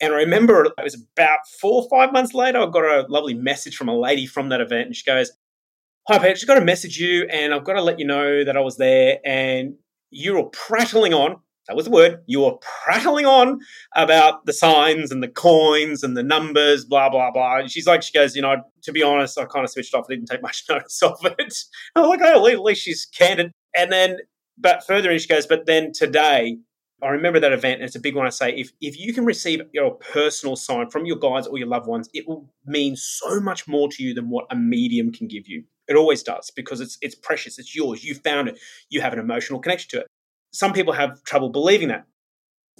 And 0.00 0.12
I 0.12 0.16
remember 0.18 0.64
it 0.64 0.72
was 0.82 1.00
about 1.16 1.38
four 1.60 1.82
or 1.82 1.88
five 1.88 2.12
months 2.12 2.34
later, 2.34 2.58
I 2.58 2.66
got 2.66 2.84
a 2.84 3.06
lovely 3.08 3.34
message 3.34 3.76
from 3.76 3.88
a 3.88 3.96
lady 3.96 4.26
from 4.26 4.48
that 4.48 4.60
event. 4.60 4.86
And 4.86 4.96
she 4.96 5.04
goes, 5.04 5.30
Hi, 6.06 6.18
Peter, 6.18 6.34
just 6.34 6.46
got 6.46 6.58
to 6.58 6.64
message 6.64 6.98
you 6.98 7.26
and 7.30 7.54
I've 7.54 7.64
got 7.64 7.74
to 7.74 7.82
let 7.82 7.98
you 7.98 8.04
know 8.04 8.44
that 8.44 8.58
I 8.58 8.60
was 8.60 8.76
there 8.76 9.20
and 9.24 9.76
you 10.10 10.34
were 10.34 10.50
prattling 10.50 11.14
on. 11.14 11.36
That 11.66 11.76
was 11.76 11.86
the 11.86 11.92
word. 11.92 12.18
You 12.26 12.40
were 12.40 12.58
prattling 12.60 13.24
on 13.24 13.60
about 13.96 14.44
the 14.44 14.52
signs 14.52 15.10
and 15.10 15.22
the 15.22 15.28
coins 15.28 16.02
and 16.02 16.14
the 16.14 16.22
numbers, 16.22 16.84
blah, 16.84 17.08
blah, 17.08 17.30
blah. 17.30 17.60
And 17.60 17.70
she's 17.70 17.86
like, 17.86 18.02
she 18.02 18.12
goes, 18.12 18.36
you 18.36 18.42
know, 18.42 18.56
to 18.82 18.92
be 18.92 19.02
honest, 19.02 19.38
I 19.38 19.46
kind 19.46 19.64
of 19.64 19.70
switched 19.70 19.94
off. 19.94 20.04
I 20.10 20.16
didn't 20.16 20.28
take 20.28 20.42
much 20.42 20.64
notice 20.68 21.00
of 21.00 21.24
it. 21.24 21.54
I'm 21.96 22.06
like, 22.06 22.20
oh, 22.22 22.48
at 22.48 22.60
least 22.60 22.82
she's 22.82 23.06
candid. 23.06 23.50
And 23.74 23.90
then, 23.90 24.18
but 24.58 24.86
further 24.86 25.10
in, 25.10 25.18
she 25.18 25.26
goes, 25.26 25.46
but 25.46 25.64
then 25.64 25.92
today, 25.92 26.58
I 27.02 27.08
remember 27.08 27.40
that 27.40 27.52
event, 27.52 27.80
and 27.80 27.84
it's 27.84 27.96
a 27.96 28.00
big 28.00 28.14
one. 28.14 28.26
I 28.26 28.30
say, 28.30 28.50
if 28.54 28.72
if 28.80 28.98
you 28.98 29.12
can 29.12 29.24
receive 29.24 29.62
your 29.72 29.94
personal 29.94 30.54
sign 30.54 30.90
from 30.90 31.06
your 31.06 31.16
guides 31.16 31.46
or 31.46 31.58
your 31.58 31.66
loved 31.66 31.86
ones, 31.86 32.08
it 32.14 32.28
will 32.28 32.48
mean 32.66 32.94
so 32.94 33.40
much 33.40 33.66
more 33.66 33.88
to 33.88 34.02
you 34.02 34.14
than 34.14 34.30
what 34.30 34.46
a 34.50 34.56
medium 34.56 35.10
can 35.10 35.28
give 35.28 35.48
you. 35.48 35.64
It 35.88 35.96
always 35.96 36.22
does 36.22 36.50
because 36.54 36.80
it's 36.80 36.98
it's 37.00 37.14
precious. 37.14 37.58
It's 37.58 37.74
yours. 37.74 38.04
You 38.04 38.14
found 38.14 38.48
it. 38.48 38.58
You 38.88 39.00
have 39.00 39.12
an 39.12 39.18
emotional 39.18 39.60
connection 39.60 39.90
to 39.90 40.00
it. 40.00 40.06
Some 40.52 40.72
people 40.72 40.92
have 40.92 41.22
trouble 41.24 41.50
believing 41.50 41.88
that. 41.88 42.06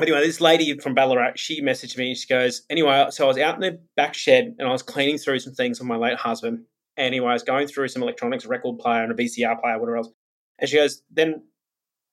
Anyway, 0.00 0.20
this 0.20 0.40
lady 0.40 0.76
from 0.78 0.94
Ballarat, 0.94 1.32
she 1.37 1.62
messaged 1.62 1.96
me. 1.96 2.14
She 2.14 2.26
goes, 2.26 2.62
anyway, 2.68 3.06
so 3.11 3.25
I 3.25 3.28
was 3.28 3.38
out 3.38 3.54
in 3.54 3.61
the 3.61 3.80
back 3.96 4.14
shed 4.14 4.56
and 4.58 4.66
I 4.66 4.73
was 4.73 4.82
cleaning 4.82 5.18
through 5.18 5.38
some 5.38 5.54
things 5.54 5.78
with 5.78 5.87
my 5.87 5.96
late 5.96 6.18
husband. 6.18 6.64
Anyway, 6.96 7.28
I 7.28 7.32
was 7.32 7.44
going 7.44 7.68
through 7.68 7.88
some 7.88 8.02
electronics, 8.02 8.44
record 8.46 8.78
player 8.78 9.04
and 9.04 9.12
a 9.12 9.14
VCR 9.14 9.61
player, 9.61 9.78
whatever 9.78 9.99
else. 9.99 10.11
And 10.58 10.68
she 10.68 10.76
goes, 10.76 11.02
then 11.11 11.42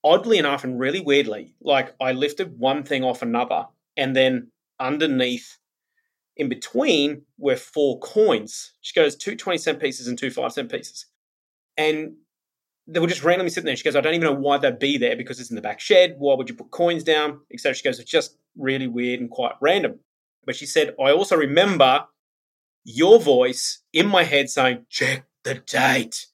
oddly 0.04 0.38
enough 0.38 0.64
and 0.64 0.80
really 0.80 1.00
weirdly, 1.00 1.56
like 1.62 1.96
I 2.00 2.12
lifted 2.12 2.58
one 2.58 2.84
thing 2.84 3.04
off 3.04 3.22
another, 3.22 3.68
and 3.98 4.16
then 4.16 4.50
underneath, 4.80 5.58
in 6.38 6.50
between, 6.50 7.24
were 7.38 7.56
four 7.56 8.00
coins. 8.00 8.74
She 8.82 8.94
goes, 8.94 9.16
two 9.16 9.36
20 9.36 9.58
cent 9.58 9.80
pieces 9.80 10.08
and 10.08 10.18
two 10.18 10.32
5 10.32 10.54
cent 10.54 10.72
pieces. 10.72 11.06
And 11.78 12.16
they 12.88 13.00
were 13.00 13.08
just 13.08 13.24
randomly 13.24 13.50
sitting 13.50 13.66
there. 13.66 13.76
She 13.76 13.84
goes, 13.84 13.96
I 13.96 14.02
don't 14.02 14.14
even 14.14 14.26
know 14.26 14.40
why 14.40 14.58
they'd 14.58 14.80
be 14.80 14.98
there 14.98 15.16
because 15.16 15.40
it's 15.40 15.50
in 15.50 15.56
the 15.56 15.62
back 15.62 15.80
shed. 15.80 16.16
Why 16.18 16.36
would 16.36 16.50
you 16.50 16.56
put 16.56 16.72
coins 16.72 17.04
down? 17.04 17.42
Etc. 17.54 17.74
She 17.74 17.84
goes, 17.84 18.00
it's 18.00 18.10
just 18.10 18.38
really 18.58 18.88
weird 18.88 19.20
and 19.20 19.30
quite 19.30 19.54
random. 19.62 20.00
But 20.46 20.56
she 20.56 20.66
said, 20.66 20.96
I 21.00 21.12
also 21.12 21.36
remember 21.36 22.06
your 22.84 23.20
voice 23.20 23.84
in 23.94 24.08
my 24.08 24.24
head 24.24 24.50
saying, 24.50 24.86
check 24.90 25.26
the 25.44 25.56
date. 25.56 26.28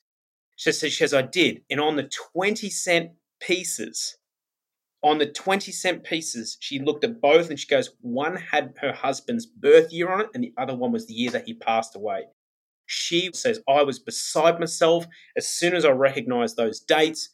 She 0.56 0.72
says, 0.72 0.92
she 0.92 0.98
says, 0.98 1.14
I 1.14 1.22
did. 1.22 1.62
And 1.70 1.80
on 1.80 1.98
the 1.98 2.10
20 2.34 2.70
cent 2.70 3.12
pieces, 3.40 4.18
on 5.04 5.20
the 5.20 5.28
20 5.28 5.72
cent 5.72 6.04
pieces, 6.04 6.58
she 6.60 6.80
looked 6.80 7.04
at 7.04 7.22
both 7.22 7.50
and 7.50 7.60
she 7.60 7.68
goes, 7.68 7.92
one 8.02 8.36
had 8.36 8.74
her 8.82 8.92
husband's 8.92 9.46
birth 9.46 9.92
year 9.92 10.12
on 10.12 10.22
it, 10.22 10.30
and 10.34 10.44
the 10.44 10.54
other 10.58 10.76
one 10.76 10.92
was 10.92 11.08
the 11.08 11.14
year 11.14 11.32
that 11.32 11.46
he 11.46 11.54
passed 11.54 11.96
away. 11.96 12.24
She 12.88 13.30
says, 13.34 13.60
I 13.68 13.84
was 13.84 14.00
beside 14.00 14.60
myself 14.60 15.06
as 15.36 15.48
soon 15.48 15.76
as 15.76 15.86
I 15.86 15.92
recognized 15.92 16.56
those 16.56 16.80
dates. 16.80 17.30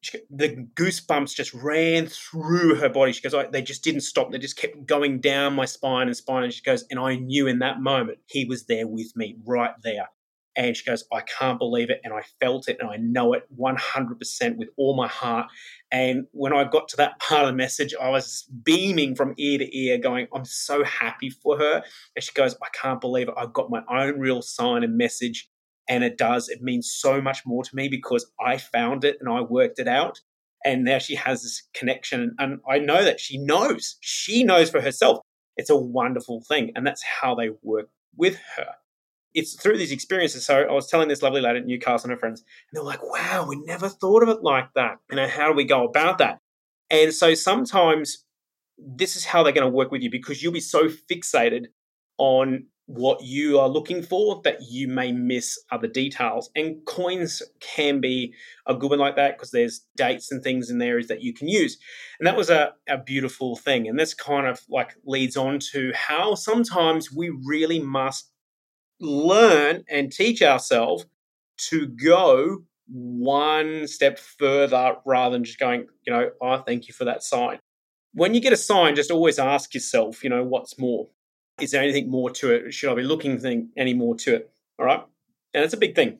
She, 0.00 0.18
the 0.30 0.68
goosebumps 0.74 1.34
just 1.34 1.54
ran 1.54 2.06
through 2.06 2.76
her 2.76 2.88
body. 2.88 3.12
She 3.12 3.26
goes, 3.26 3.34
they 3.52 3.62
just 3.62 3.82
didn't 3.82 4.02
stop. 4.02 4.30
They 4.30 4.38
just 4.38 4.56
kept 4.56 4.86
going 4.86 5.20
down 5.20 5.54
my 5.54 5.64
spine 5.64 6.08
and 6.08 6.16
spine. 6.16 6.44
And 6.44 6.52
she 6.52 6.62
goes, 6.62 6.84
and 6.90 7.00
I 7.00 7.16
knew 7.16 7.46
in 7.46 7.60
that 7.60 7.80
moment 7.80 8.18
he 8.26 8.44
was 8.44 8.66
there 8.66 8.86
with 8.86 9.16
me 9.16 9.36
right 9.44 9.74
there. 9.82 10.08
And 10.58 10.76
she 10.76 10.84
goes, 10.84 11.04
I 11.12 11.20
can't 11.20 11.56
believe 11.56 11.88
it. 11.88 12.00
And 12.02 12.12
I 12.12 12.22
felt 12.40 12.68
it 12.68 12.78
and 12.80 12.90
I 12.90 12.96
know 12.96 13.32
it 13.32 13.44
100% 13.56 14.56
with 14.56 14.68
all 14.76 14.96
my 14.96 15.06
heart. 15.06 15.46
And 15.92 16.26
when 16.32 16.52
I 16.52 16.64
got 16.64 16.88
to 16.88 16.96
that 16.96 17.18
part 17.20 17.44
of 17.44 17.50
the 17.50 17.56
message, 17.56 17.94
I 17.98 18.10
was 18.10 18.50
beaming 18.64 19.14
from 19.14 19.34
ear 19.38 19.58
to 19.58 19.78
ear, 19.78 19.98
going, 19.98 20.26
I'm 20.34 20.44
so 20.44 20.82
happy 20.82 21.30
for 21.30 21.56
her. 21.58 21.84
And 22.16 22.24
she 22.24 22.32
goes, 22.32 22.56
I 22.60 22.66
can't 22.74 23.00
believe 23.00 23.28
it. 23.28 23.34
I've 23.38 23.52
got 23.52 23.70
my 23.70 23.82
own 23.88 24.18
real 24.18 24.42
sign 24.42 24.82
and 24.82 24.98
message. 24.98 25.48
And 25.88 26.02
it 26.02 26.18
does. 26.18 26.48
It 26.48 26.60
means 26.60 26.90
so 26.90 27.20
much 27.20 27.46
more 27.46 27.62
to 27.62 27.76
me 27.76 27.88
because 27.88 28.28
I 28.44 28.58
found 28.58 29.04
it 29.04 29.16
and 29.20 29.28
I 29.28 29.42
worked 29.42 29.78
it 29.78 29.88
out. 29.88 30.20
And 30.64 30.84
now 30.84 30.98
she 30.98 31.14
has 31.14 31.44
this 31.44 31.62
connection. 31.72 32.34
And 32.40 32.58
I 32.68 32.80
know 32.80 33.04
that 33.04 33.20
she 33.20 33.38
knows. 33.38 33.96
She 34.00 34.42
knows 34.42 34.70
for 34.70 34.80
herself. 34.80 35.20
It's 35.56 35.70
a 35.70 35.76
wonderful 35.76 36.42
thing. 36.48 36.72
And 36.74 36.84
that's 36.84 37.04
how 37.04 37.36
they 37.36 37.50
work 37.62 37.90
with 38.16 38.40
her 38.56 38.74
it's 39.38 39.54
through 39.54 39.78
these 39.78 39.92
experiences. 39.92 40.44
So 40.44 40.62
I 40.62 40.72
was 40.72 40.88
telling 40.88 41.08
this 41.08 41.22
lovely 41.22 41.40
lady 41.40 41.60
at 41.60 41.66
Newcastle 41.66 42.10
and 42.10 42.16
her 42.16 42.18
friends, 42.18 42.40
and 42.40 42.76
they're 42.76 42.84
like, 42.84 43.02
wow, 43.02 43.46
we 43.48 43.56
never 43.56 43.88
thought 43.88 44.22
of 44.22 44.28
it 44.28 44.42
like 44.42 44.72
that. 44.74 44.98
You 45.10 45.16
know, 45.16 45.28
how 45.28 45.48
do 45.48 45.54
we 45.54 45.64
go 45.64 45.84
about 45.84 46.18
that? 46.18 46.40
And 46.90 47.12
so 47.14 47.34
sometimes 47.34 48.24
this 48.78 49.16
is 49.16 49.24
how 49.24 49.42
they're 49.42 49.52
going 49.52 49.66
to 49.66 49.76
work 49.76 49.90
with 49.90 50.02
you 50.02 50.10
because 50.10 50.42
you'll 50.42 50.52
be 50.52 50.60
so 50.60 50.88
fixated 50.88 51.66
on 52.18 52.66
what 52.86 53.22
you 53.22 53.60
are 53.60 53.68
looking 53.68 54.02
for 54.02 54.40
that 54.44 54.62
you 54.62 54.88
may 54.88 55.12
miss 55.12 55.58
other 55.70 55.86
details. 55.86 56.50
And 56.56 56.84
coins 56.86 57.42
can 57.60 58.00
be 58.00 58.32
a 58.66 58.74
good 58.74 58.88
one 58.88 58.98
like 58.98 59.16
that 59.16 59.36
because 59.36 59.50
there's 59.50 59.84
dates 59.94 60.32
and 60.32 60.42
things 60.42 60.70
in 60.70 60.78
there 60.78 61.02
that 61.04 61.22
you 61.22 61.34
can 61.34 61.48
use. 61.48 61.76
And 62.18 62.26
that 62.26 62.36
was 62.36 62.48
a, 62.48 62.72
a 62.88 62.96
beautiful 62.96 63.56
thing. 63.56 63.86
And 63.86 63.98
this 63.98 64.14
kind 64.14 64.46
of 64.46 64.62
like 64.70 64.96
leads 65.04 65.36
on 65.36 65.58
to 65.72 65.92
how 65.94 66.34
sometimes 66.34 67.12
we 67.12 67.28
really 67.28 67.78
must 67.78 68.27
learn 69.00 69.84
and 69.88 70.12
teach 70.12 70.42
ourselves 70.42 71.06
to 71.68 71.86
go 71.86 72.64
one 72.86 73.86
step 73.86 74.18
further 74.18 74.96
rather 75.04 75.34
than 75.34 75.44
just 75.44 75.58
going, 75.58 75.86
you 76.06 76.12
know, 76.12 76.30
oh, 76.40 76.58
thank 76.58 76.88
you 76.88 76.94
for 76.94 77.04
that 77.04 77.22
sign. 77.22 77.58
When 78.12 78.34
you 78.34 78.40
get 78.40 78.52
a 78.52 78.56
sign, 78.56 78.96
just 78.96 79.10
always 79.10 79.38
ask 79.38 79.74
yourself, 79.74 80.24
you 80.24 80.30
know, 80.30 80.42
what's 80.42 80.78
more? 80.78 81.08
Is 81.60 81.72
there 81.72 81.82
anything 81.82 82.10
more 82.10 82.30
to 82.30 82.52
it? 82.52 82.72
Should 82.72 82.90
I 82.90 82.94
be 82.94 83.02
looking 83.02 83.70
any 83.76 83.94
more 83.94 84.16
to 84.16 84.36
it? 84.36 84.50
All 84.78 84.86
right. 84.86 85.02
And 85.52 85.64
it's 85.64 85.74
a 85.74 85.78
big 85.78 85.94
thing. 85.94 86.18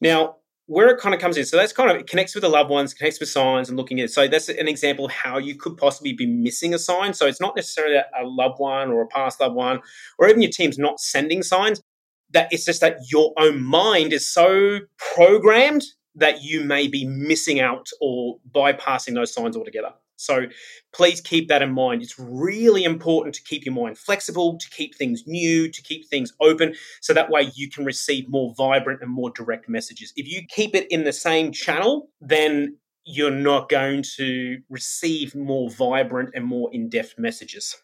Now, 0.00 0.36
where 0.66 0.88
it 0.88 1.00
kind 1.00 1.14
of 1.14 1.20
comes 1.20 1.36
in, 1.36 1.44
so 1.44 1.56
that's 1.56 1.72
kind 1.72 1.90
of 1.90 1.96
it 1.96 2.08
connects 2.08 2.34
with 2.34 2.42
the 2.42 2.48
loved 2.48 2.70
ones, 2.70 2.92
connects 2.92 3.20
with 3.20 3.28
signs 3.28 3.68
and 3.68 3.76
looking 3.76 4.00
at 4.00 4.06
it. 4.06 4.12
So 4.12 4.26
that's 4.26 4.48
an 4.48 4.68
example 4.68 5.06
of 5.06 5.12
how 5.12 5.38
you 5.38 5.54
could 5.54 5.76
possibly 5.76 6.12
be 6.12 6.26
missing 6.26 6.74
a 6.74 6.78
sign. 6.78 7.14
So 7.14 7.26
it's 7.26 7.40
not 7.40 7.56
necessarily 7.56 7.96
a 7.96 8.24
loved 8.24 8.58
one 8.58 8.90
or 8.90 9.02
a 9.02 9.06
past 9.06 9.40
loved 9.40 9.54
one, 9.54 9.80
or 10.18 10.28
even 10.28 10.42
your 10.42 10.50
team's 10.50 10.78
not 10.78 11.00
sending 11.00 11.42
signs 11.42 11.80
that 12.30 12.52
it's 12.52 12.64
just 12.64 12.80
that 12.80 12.98
your 13.10 13.32
own 13.38 13.62
mind 13.62 14.12
is 14.12 14.28
so 14.28 14.80
programmed 15.14 15.84
that 16.14 16.42
you 16.42 16.64
may 16.64 16.88
be 16.88 17.06
missing 17.06 17.60
out 17.60 17.88
or 18.00 18.38
bypassing 18.50 19.14
those 19.14 19.32
signs 19.32 19.56
altogether. 19.56 19.92
So 20.16 20.46
please 20.94 21.20
keep 21.20 21.48
that 21.48 21.60
in 21.60 21.72
mind. 21.72 22.02
It's 22.02 22.18
really 22.18 22.84
important 22.84 23.34
to 23.34 23.42
keep 23.42 23.66
your 23.66 23.74
mind 23.74 23.98
flexible, 23.98 24.56
to 24.58 24.70
keep 24.70 24.94
things 24.94 25.24
new, 25.26 25.70
to 25.70 25.82
keep 25.82 26.08
things 26.08 26.32
open, 26.40 26.74
so 27.02 27.12
that 27.12 27.30
way 27.30 27.50
you 27.54 27.68
can 27.70 27.84
receive 27.84 28.28
more 28.28 28.54
vibrant 28.56 29.02
and 29.02 29.10
more 29.10 29.30
direct 29.30 29.68
messages. 29.68 30.14
If 30.16 30.26
you 30.26 30.46
keep 30.48 30.74
it 30.74 30.86
in 30.90 31.04
the 31.04 31.12
same 31.12 31.52
channel, 31.52 32.08
then 32.22 32.78
you're 33.04 33.30
not 33.30 33.68
going 33.68 34.02
to 34.16 34.58
receive 34.68 35.34
more 35.34 35.70
vibrant 35.70 36.30
and 36.34 36.44
more 36.44 36.70
in 36.72 36.88
depth 36.88 37.14
messages. 37.18 37.76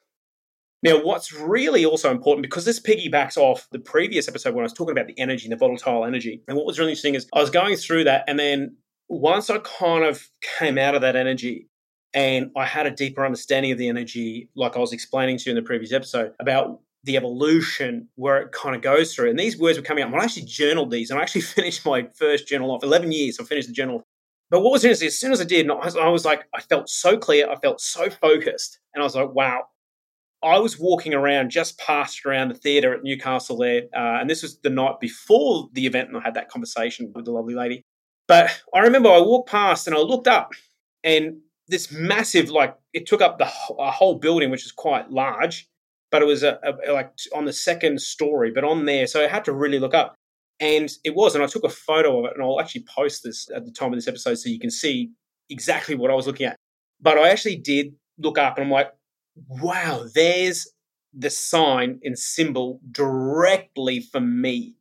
Now, 0.83 1.01
what's 1.03 1.33
really 1.33 1.85
also 1.85 2.11
important, 2.11 2.43
because 2.43 2.65
this 2.65 2.81
piggybacks 2.81 3.37
off 3.37 3.69
the 3.71 3.79
previous 3.79 4.27
episode 4.27 4.55
when 4.55 4.63
I 4.63 4.67
was 4.67 4.73
talking 4.73 4.93
about 4.93 5.07
the 5.07 5.19
energy 5.19 5.45
and 5.45 5.53
the 5.53 5.57
volatile 5.57 6.05
energy, 6.05 6.43
and 6.49 6.57
what 6.57 6.67
was 6.67 6.79
really 6.79 6.91
interesting 6.91 7.15
is 7.15 7.27
I 7.33 7.41
was 7.41 7.51
going 7.51 7.77
through 7.77 8.05
that, 8.05 8.25
and 8.27 8.39
then 8.39 8.77
once 9.09 9.49
I 9.51 9.59
kind 9.59 10.05
of 10.05 10.29
came 10.59 10.79
out 10.79 10.95
of 10.95 11.03
that 11.03 11.17
energy 11.17 11.69
and 12.15 12.51
I 12.57 12.65
had 12.65 12.87
a 12.87 12.91
deeper 12.91 13.25
understanding 13.25 13.71
of 13.71 13.79
the 13.79 13.89
energy, 13.89 14.49
like 14.57 14.77
I 14.77 14.81
was 14.81 14.93
explaining 14.93 15.39
to 15.39 15.45
you 15.47 15.57
in 15.57 15.63
the 15.63 15.67
previous 15.67 15.93
episode 15.93 16.33
about 16.41 16.81
the 17.05 17.17
evolution 17.17 18.09
where 18.17 18.39
it 18.41 18.53
kind 18.53 18.77
of 18.77 18.83
goes 18.83 19.15
through. 19.15 19.31
And 19.31 19.39
these 19.39 19.59
words 19.59 19.79
were 19.79 19.85
coming 19.85 20.05
up. 20.05 20.11
When 20.11 20.21
I 20.21 20.25
actually 20.25 20.47
journaled 20.47 20.91
these, 20.91 21.11
and 21.11 21.19
I 21.19 21.23
actually 21.23 21.41
finished 21.59 21.85
my 21.85 22.09
first 22.15 22.47
journal 22.47 22.71
off 22.71 22.83
11 22.83 23.13
years. 23.13 23.39
I 23.41 23.45
finished 23.45 23.69
the 23.69 23.75
journal. 23.75 24.03
But 24.51 24.61
what 24.61 24.73
was 24.73 24.85
interesting, 24.85 25.09
as 25.09 25.19
soon 25.19 25.33
as 25.33 25.41
I 25.41 25.45
did, 25.45 25.71
I 25.71 25.75
was, 25.75 25.97
I 25.97 26.09
was 26.09 26.25
like, 26.25 26.45
I 26.55 26.61
felt 26.61 26.89
so 26.89 27.17
clear. 27.17 27.49
I 27.49 27.57
felt 27.57 27.81
so 27.81 28.11
focused. 28.11 28.79
And 28.95 29.03
I 29.03 29.05
was 29.05 29.15
like, 29.15 29.33
wow, 29.35 29.65
I 30.43 30.59
was 30.59 30.79
walking 30.79 31.15
around 31.15 31.51
just 31.51 31.79
past 31.79 32.27
around 32.27 32.49
the 32.49 32.55
theatre 32.55 32.93
at 32.95 33.05
Newcastle 33.05 33.57
there, 33.57 33.83
uh, 33.95 34.19
and 34.21 34.29
this 34.29 34.43
was 34.43 34.59
the 34.59 34.71
night 34.71 34.99
before 35.01 35.69
the 35.73 35.87
event, 35.87 36.09
and 36.09 36.17
I 36.17 36.21
had 36.21 36.35
that 36.35 36.49
conversation 36.49 37.13
with 37.15 37.25
the 37.25 37.31
lovely 37.31 37.55
lady. 37.55 37.83
But 38.27 38.51
I 38.75 38.81
remember 38.81 39.09
I 39.09 39.21
walked 39.21 39.51
past 39.51 39.87
and 39.87 39.97
I 39.97 40.01
looked 40.01 40.29
up, 40.29 40.53
and 41.05 41.39
this 41.69 41.93
massive, 41.93 42.51
like, 42.51 42.77
it 42.93 43.07
took 43.07 43.23
up 43.23 43.39
the 43.39 43.45
a 43.79 43.91
whole 43.91 44.17
building, 44.17 44.51
which 44.51 44.67
is 44.67 44.73
quite 44.73 45.11
large, 45.11 45.69
but 46.11 46.23
it 46.23 46.27
was 46.27 46.43
a, 46.43 46.59
a, 46.65 46.93
like 46.93 47.13
on 47.35 47.45
the 47.45 47.53
second 47.53 48.01
story, 48.01 48.51
but 48.51 48.65
on 48.65 48.85
there, 48.85 49.07
so 49.07 49.23
I 49.23 49.29
had 49.29 49.45
to 49.45 49.53
really 49.53 49.79
look 49.79 49.95
up, 49.95 50.15
and 50.61 50.91
it 51.05 51.15
was, 51.15 51.35
and 51.35 51.45
I 51.45 51.47
took 51.47 51.65
a 51.65 51.69
photo 51.69 52.19
of 52.19 52.25
it, 52.27 52.33
and 52.35 52.43
I'll 52.43 52.61
actually 52.61 52.85
post 52.85 53.23
this 53.23 53.49
at 53.55 53.65
the 53.65 53.73
time 53.73 53.93
of 53.93 53.97
this 53.97 54.09
episode 54.09 54.35
so 54.35 54.49
you 54.49 54.59
can 54.59 54.71
see 54.71 55.11
exactly 55.51 55.95
what 55.95 56.11
I 56.11 56.15
was 56.15 56.27
looking 56.27 56.47
at. 56.47 56.57
But 57.01 57.19
I 57.19 57.29
actually 57.29 57.57
did 57.57 57.95
look 58.19 58.39
up, 58.39 58.57
and 58.57 58.65
I'm 58.65 58.71
like, 58.71 58.93
wow, 59.35 60.07
there's 60.15 60.69
the 61.13 61.31
sign 61.31 62.01
and 62.03 62.19
symbol 62.19 62.81
directly 62.91 64.01
for 64.01 64.21
me. 64.21 64.77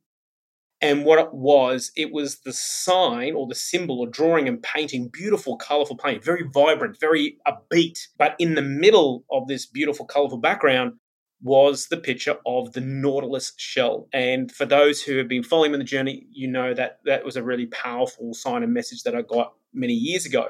And 0.80 1.04
what 1.04 1.20
it 1.20 1.32
was, 1.32 1.92
it 1.94 2.12
was 2.12 2.40
the 2.40 2.52
sign 2.52 3.34
or 3.34 3.46
the 3.46 3.54
symbol 3.54 4.00
or 4.00 4.08
drawing 4.08 4.48
and 4.48 4.60
painting, 4.60 5.08
beautiful, 5.12 5.56
colorful 5.56 5.96
paint, 5.96 6.24
very 6.24 6.42
vibrant, 6.42 6.98
very 6.98 7.36
upbeat. 7.46 8.00
But 8.18 8.34
in 8.40 8.56
the 8.56 8.62
middle 8.62 9.24
of 9.30 9.46
this 9.46 9.64
beautiful, 9.64 10.06
colorful 10.06 10.38
background 10.38 10.94
was 11.40 11.86
the 11.86 11.96
picture 11.96 12.36
of 12.46 12.72
the 12.72 12.80
Nautilus 12.80 13.52
shell. 13.56 14.08
And 14.12 14.50
for 14.50 14.64
those 14.64 15.02
who 15.02 15.18
have 15.18 15.28
been 15.28 15.44
following 15.44 15.70
me 15.70 15.76
on 15.76 15.80
the 15.80 15.84
journey, 15.84 16.26
you 16.30 16.48
know 16.48 16.74
that 16.74 16.98
that 17.04 17.24
was 17.24 17.36
a 17.36 17.44
really 17.44 17.66
powerful 17.66 18.34
sign 18.34 18.64
and 18.64 18.74
message 18.74 19.04
that 19.04 19.14
I 19.14 19.22
got 19.22 19.54
many 19.72 19.94
years 19.94 20.26
ago. 20.26 20.48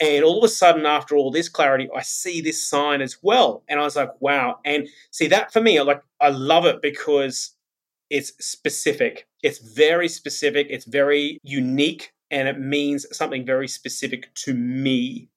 And 0.00 0.24
all 0.24 0.38
of 0.38 0.44
a 0.44 0.48
sudden, 0.48 0.86
after 0.86 1.16
all 1.16 1.30
this 1.30 1.48
clarity, 1.48 1.88
I 1.94 2.02
see 2.02 2.40
this 2.40 2.66
sign 2.66 3.00
as 3.00 3.18
well. 3.22 3.62
And 3.68 3.78
I 3.78 3.84
was 3.84 3.96
like, 3.96 4.10
wow. 4.20 4.58
And 4.64 4.88
see 5.10 5.28
that 5.28 5.52
for 5.52 5.60
me, 5.60 5.78
I 5.78 5.82
like 5.82 6.02
I 6.20 6.30
love 6.30 6.66
it 6.66 6.82
because 6.82 7.52
it's 8.10 8.32
specific. 8.44 9.26
It's 9.42 9.58
very 9.58 10.08
specific. 10.08 10.66
It's 10.70 10.84
very 10.84 11.38
unique 11.42 12.12
and 12.30 12.48
it 12.48 12.58
means 12.58 13.06
something 13.16 13.46
very 13.46 13.68
specific 13.68 14.34
to 14.34 14.54
me. 14.54 15.28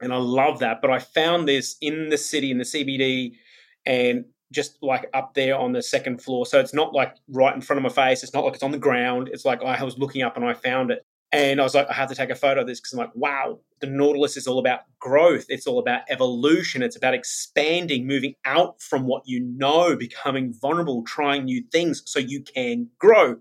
And 0.00 0.12
I 0.12 0.16
love 0.16 0.60
that. 0.60 0.80
But 0.80 0.90
I 0.90 0.98
found 0.98 1.46
this 1.46 1.76
in 1.80 2.08
the 2.08 2.18
city, 2.18 2.50
in 2.50 2.58
the 2.58 2.64
CBD, 2.64 3.32
and 3.86 4.24
just 4.52 4.78
like 4.82 5.08
up 5.12 5.34
there 5.34 5.58
on 5.58 5.72
the 5.72 5.82
second 5.82 6.22
floor. 6.22 6.46
So 6.46 6.60
it's 6.60 6.74
not 6.74 6.94
like 6.94 7.16
right 7.28 7.54
in 7.54 7.60
front 7.60 7.78
of 7.78 7.82
my 7.82 8.04
face. 8.04 8.22
It's 8.22 8.32
not 8.32 8.44
like 8.44 8.54
it's 8.54 8.62
on 8.62 8.70
the 8.70 8.78
ground. 8.78 9.28
It's 9.32 9.44
like 9.44 9.62
I 9.62 9.82
was 9.82 9.98
looking 9.98 10.22
up 10.22 10.36
and 10.36 10.44
I 10.44 10.54
found 10.54 10.90
it. 10.90 11.04
And 11.32 11.60
I 11.60 11.64
was 11.64 11.74
like, 11.74 11.88
I 11.90 11.94
have 11.94 12.08
to 12.10 12.14
take 12.14 12.30
a 12.30 12.36
photo 12.36 12.60
of 12.60 12.66
this 12.66 12.80
because 12.80 12.92
I'm 12.92 12.98
like, 13.00 13.14
wow, 13.14 13.58
the 13.80 13.88
Nautilus 13.88 14.36
is 14.36 14.46
all 14.46 14.60
about 14.60 14.82
growth. 15.00 15.46
It's 15.48 15.66
all 15.66 15.80
about 15.80 16.02
evolution. 16.08 16.82
It's 16.82 16.96
about 16.96 17.14
expanding, 17.14 18.06
moving 18.06 18.34
out 18.44 18.80
from 18.80 19.06
what 19.06 19.22
you 19.26 19.40
know, 19.40 19.96
becoming 19.96 20.52
vulnerable, 20.52 21.02
trying 21.02 21.44
new 21.44 21.62
things 21.72 22.02
so 22.06 22.20
you 22.20 22.42
can 22.42 22.88
grow. 22.98 23.36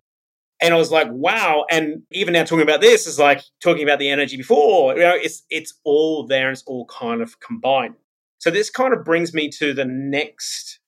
And 0.59 0.73
I 0.73 0.77
was 0.77 0.91
like, 0.91 1.07
wow. 1.11 1.65
And 1.69 2.03
even 2.11 2.33
now 2.33 2.45
talking 2.45 2.63
about 2.63 2.81
this 2.81 3.05
is 3.05 3.19
like 3.19 3.43
talking 3.61 3.83
about 3.83 3.99
the 3.99 4.09
energy 4.09 4.37
before. 4.37 4.95
You 4.95 5.01
know, 5.01 5.15
it's 5.15 5.43
it's 5.49 5.73
all 5.83 6.25
there 6.25 6.47
and 6.47 6.53
it's 6.53 6.63
all 6.65 6.85
kind 6.85 7.21
of 7.21 7.39
combined. 7.41 7.95
So 8.39 8.49
this 8.49 8.69
kind 8.69 8.93
of 8.93 9.05
brings 9.05 9.33
me 9.33 9.49
to 9.59 9.73
the 9.73 9.85
next 9.85 10.79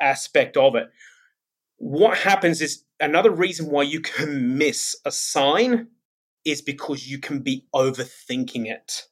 aspect 0.00 0.56
of 0.56 0.74
it. 0.74 0.88
What 1.76 2.18
happens 2.18 2.60
is 2.60 2.84
another 3.00 3.30
reason 3.30 3.70
why 3.70 3.82
you 3.84 4.00
can 4.00 4.58
miss 4.58 4.96
a 5.04 5.10
sign 5.10 5.88
is 6.44 6.62
because 6.62 7.08
you 7.08 7.18
can 7.18 7.40
be 7.40 7.66
overthinking 7.74 8.66
it. 8.66 9.04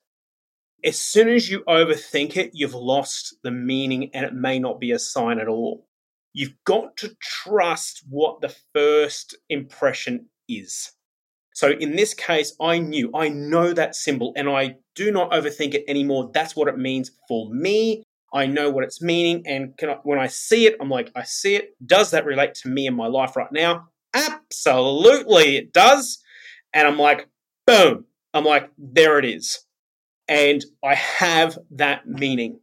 As 0.83 0.99
soon 0.99 1.29
as 1.29 1.51
you 1.51 1.61
overthink 1.69 2.37
it, 2.37 2.53
you've 2.55 2.75
lost 2.75 3.37
the 3.43 3.51
meaning 3.51 4.11
and 4.15 4.25
it 4.25 4.35
may 4.35 4.59
not 4.59 4.81
be 4.81 4.93
a 4.93 4.99
sign 4.99 5.39
at 5.39 5.49
all. 5.49 5.87
You've 6.33 6.55
got 6.65 6.97
to 6.99 7.15
trust 7.21 8.03
what 8.09 8.41
the 8.41 8.55
first 8.75 9.37
impression 9.49 10.27
is. 10.49 10.93
So 11.55 11.73
in 11.73 11.97
this 11.97 12.15
case, 12.15 12.55
I 12.61 12.79
knew, 12.79 13.11
I 13.15 13.29
know 13.29 13.73
that 13.73 13.95
symbol 13.95 14.33
and 14.37 14.49
I 14.49 14.77
do 14.95 15.11
not 15.11 15.33
overthink 15.33 15.75
it 15.75 15.85
anymore. 15.89 16.31
That's 16.33 16.57
what 16.57 16.69
it 16.69 16.79
means 16.79 17.11
for 17.29 17.53
me. 17.53 18.03
I 18.33 18.47
know 18.47 18.71
what 18.71 18.85
it's 18.85 19.03
meaning. 19.03 19.43
And 19.47 19.75
I, 19.83 19.99
when 20.05 20.19
I 20.19 20.29
see 20.29 20.67
it, 20.67 20.77
I'm 20.81 20.89
like, 20.89 21.11
I 21.15 21.25
see 21.25 21.57
it. 21.57 21.75
Does 21.85 22.13
that 22.13 22.25
relate 22.25 22.55
to 22.63 22.69
me 22.69 22.87
in 22.87 22.95
my 22.95 23.09
life 23.09 23.37
right 23.37 23.51
now? 23.53 23.89
Absolutely, 24.15 25.57
it 25.57 25.73
does. 25.73 26.23
And 26.73 26.87
I'm 26.87 26.99
like, 26.99 27.29
boom. 27.67 28.05
I'm 28.33 28.45
like, 28.45 28.71
there 28.79 29.19
it 29.19 29.25
is. 29.25 29.65
And 30.29 30.65
I 30.85 30.95
have 30.95 31.59
that 31.73 32.07
meaning. 32.07 32.61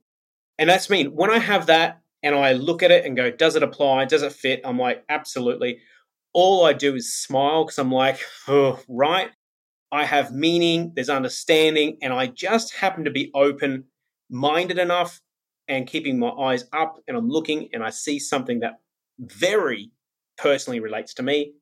And 0.58 0.70
that's 0.70 0.90
mean 0.90 1.08
when 1.08 1.30
I 1.30 1.40
have 1.40 1.68
that, 1.68 2.02
and 2.24 2.36
I 2.36 2.54
look 2.54 2.82
at 2.82 2.92
it 2.92 3.06
and 3.06 3.16
go, 3.16 3.30
does 3.30 3.56
it 3.56 3.64
apply? 3.64 4.06
Does 4.06 4.24
it 4.24 4.34
fit? 4.34 4.62
I'm 4.64 4.80
like, 4.80 5.04
absolutely. 5.08 5.80
All 6.34 6.66
I 6.66 6.74
do 6.74 6.96
is 6.96 7.14
smile 7.14 7.66
because 7.66 7.78
I'm 7.78 7.92
like, 7.92 8.20
oh, 8.48 8.80
right. 8.88 9.30
I 9.92 10.06
have 10.06 10.34
meaning, 10.34 10.94
there's 10.96 11.10
understanding, 11.10 11.98
and 12.02 12.12
I 12.12 12.28
just 12.28 12.76
happen 12.76 13.06
to 13.06 13.12
be 13.12 13.32
open 13.34 13.86
minded 14.30 14.78
enough 14.78 15.22
and 15.68 15.88
keeping 15.88 16.20
my 16.20 16.30
eyes 16.30 16.66
up 16.74 16.98
and 17.08 17.16
I'm 17.16 17.30
looking 17.30 17.70
and 17.74 17.84
I 17.84 17.90
see 17.90 18.20
something 18.20 18.60
that 18.62 18.80
very 19.20 19.92
personally 20.38 20.80
relates 20.80 21.14
to 21.16 21.24
me. 21.24 21.54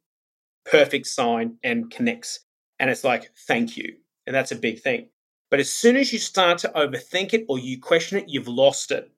Perfect 0.66 1.08
sign 1.08 1.58
and 1.64 1.92
connects. 1.92 2.42
And 2.80 2.90
it's 2.90 3.04
like, 3.04 3.32
thank 3.48 3.78
you. 3.78 3.96
And 4.28 4.36
that's 4.36 4.52
a 4.52 4.56
big 4.56 4.80
thing. 4.80 5.10
But 5.52 5.60
as 5.60 5.70
soon 5.70 5.96
as 5.96 6.12
you 6.12 6.20
start 6.20 6.58
to 6.60 6.72
overthink 6.76 7.34
it 7.34 7.46
or 7.48 7.60
you 7.60 7.80
question 7.80 8.18
it, 8.18 8.26
you've 8.28 8.48
lost 8.48 8.92
it. 8.92 9.10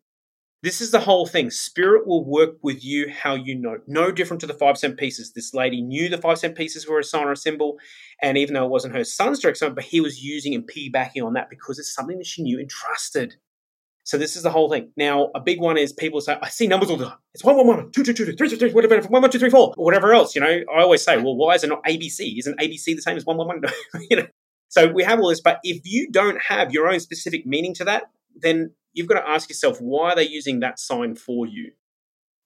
This 0.64 0.82
is 0.82 0.92
the 0.92 1.00
whole 1.00 1.28
thing. 1.28 1.52
Spirit 1.52 2.08
will 2.08 2.26
work 2.26 2.58
with 2.64 2.84
you 2.84 3.10
how 3.10 3.36
you 3.36 3.56
know. 3.56 3.78
No 3.88 4.12
different 4.12 4.42
to 4.42 4.48
the 4.48 4.56
five 4.56 4.78
cent 4.78 4.98
pieces. 4.98 5.32
This 5.32 5.54
lady 5.54 5.82
knew 5.82 6.10
the 6.10 6.18
five 6.18 6.40
cent 6.40 6.58
pieces 6.58 6.88
were 6.88 7.00
a 7.00 7.04
sign 7.04 7.28
or 7.28 7.32
a 7.32 7.38
symbol. 7.38 7.78
And 8.22 8.38
even 8.38 8.56
though 8.56 8.66
it 8.66 8.72
wasn't 8.72 8.96
her 8.96 9.04
son's 9.04 9.40
direct 9.40 9.60
sign, 9.60 9.76
but 9.76 9.84
he 9.84 10.02
was 10.02 10.24
using 10.24 10.56
and 10.56 10.68
piggybacking 10.68 11.24
on 11.24 11.34
that 11.34 11.50
because 11.50 11.78
it's 11.78 11.94
something 11.94 12.18
that 12.18 12.26
she 12.26 12.42
knew 12.42 12.60
and 12.60 12.70
trusted. 12.70 13.36
So 14.08 14.17
this 14.17 14.38
is 14.38 14.43
the 14.43 14.50
whole 14.50 14.70
thing. 14.70 14.89
Now, 14.96 15.32
a 15.36 15.41
big 15.41 15.60
one 15.60 15.78
is 15.78 15.91
people 15.91 16.22
say, 16.22 16.38
I 16.41 16.48
see 16.48 16.65
numbers 16.65 16.89
all 16.89 16.96
the 16.96 17.08
time. 17.08 17.17
It's 17.34 17.43
one, 17.43 17.58
one, 17.58 17.67
one, 17.67 17.91
two, 17.91 18.06
two, 18.06 18.13
two, 18.13 18.24
three, 18.38 18.48
three, 18.48 18.58
three, 18.58 18.72
whatever, 18.72 19.02
one, 19.10 19.22
one, 19.22 19.30
two, 19.30 19.38
three, 19.38 19.50
four, 19.50 19.74
or 19.76 19.84
whatever 19.84 20.13
else. 20.13 20.34
You 20.34 20.39
know, 20.39 20.62
I 20.74 20.82
always 20.82 21.04
say, 21.04 21.17
well, 21.17 21.36
why 21.36 21.56
is 21.56 21.65
it 21.65 21.67
not 21.67 21.84
ABC? 21.84 22.39
Isn't 22.39 22.58
ABC 22.58 22.86
the 22.86 23.02
same 23.02 23.17
as 23.17 23.26
one, 23.26 23.36
one, 23.36 23.48
one? 23.48 23.62
you 24.10 24.15
know, 24.15 24.28
so 24.70 24.88
we 24.88 25.04
have 25.04 25.20
all 25.20 25.28
this, 25.28 25.41
but 25.41 25.60
if 25.63 25.82
you 25.84 26.10
don't 26.10 26.41
have 26.41 26.72
your 26.72 26.88
own 26.88 27.02
specific 27.02 27.46
meaning 27.46 27.74
to 27.74 27.84
that, 27.84 28.04
then 28.34 28.72
you've 28.93 29.08
got 29.08 29.20
to 29.20 29.30
ask 29.30 29.50
yourself 29.50 29.82
why 29.82 30.12
are 30.12 30.15
they 30.15 30.28
using 30.28 30.62
that 30.62 30.80
sign 30.80 31.15
for 31.15 31.46
you? 31.46 31.74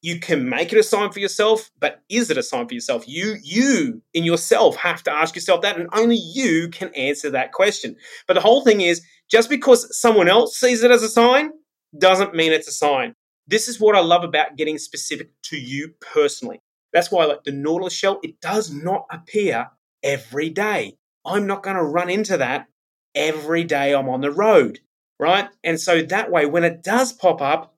You 0.02 0.20
can 0.20 0.50
make 0.50 0.74
it 0.74 0.80
a 0.80 0.84
sign 0.84 1.12
for 1.12 1.20
yourself, 1.20 1.70
but 1.80 2.02
is 2.10 2.32
it 2.32 2.38
a 2.40 2.42
sign 2.42 2.68
for 2.68 2.74
yourself? 2.74 3.08
You, 3.08 3.36
you 3.44 4.02
in 4.16 4.24
yourself 4.24 4.78
have 4.78 5.04
to 5.04 5.14
ask 5.14 5.36
yourself 5.36 5.62
that, 5.62 5.78
and 5.78 5.90
only 5.94 6.16
you 6.16 6.70
can 6.70 6.90
answer 6.96 7.30
that 7.30 7.52
question. 7.52 7.98
But 8.26 8.34
the 8.34 8.42
whole 8.42 8.64
thing 8.64 8.82
is 8.82 9.04
just 9.32 9.50
because 9.50 9.98
someone 10.00 10.28
else 10.28 10.60
sees 10.60 10.84
it 10.84 10.92
as 10.92 11.04
a 11.04 11.10
sign 11.10 11.52
doesn't 11.98 12.36
mean 12.36 12.52
it's 12.52 12.68
a 12.68 12.72
sign. 12.74 13.14
This 13.48 13.68
is 13.68 13.80
what 13.80 13.96
I 13.96 14.00
love 14.00 14.24
about 14.24 14.58
getting 14.58 14.78
specific 14.78 15.32
to 15.46 15.58
you 15.58 15.94
personally. 16.00 16.60
That's 16.94 17.12
why, 17.12 17.26
like 17.26 17.44
the 17.44 17.52
Nautilus 17.52 17.94
shell, 17.94 18.20
it 18.24 18.40
does 18.42 18.72
not 18.72 19.06
appear 19.12 19.70
every 20.04 20.50
day. 20.50 20.98
I'm 21.26 21.48
not 21.48 21.64
going 21.64 21.76
to 21.76 21.84
run 21.84 22.10
into 22.10 22.38
that 22.38 22.68
every 23.16 23.64
day 23.64 23.94
I'm 23.94 24.10
on 24.10 24.22
the 24.22 24.32
road 24.32 24.80
right? 25.22 25.48
And 25.64 25.80
so 25.80 26.02
that 26.02 26.32
way, 26.32 26.48
when 26.48 26.64
it 26.64 26.84
does 26.84 27.14
pop 27.14 27.42
up, 27.42 27.76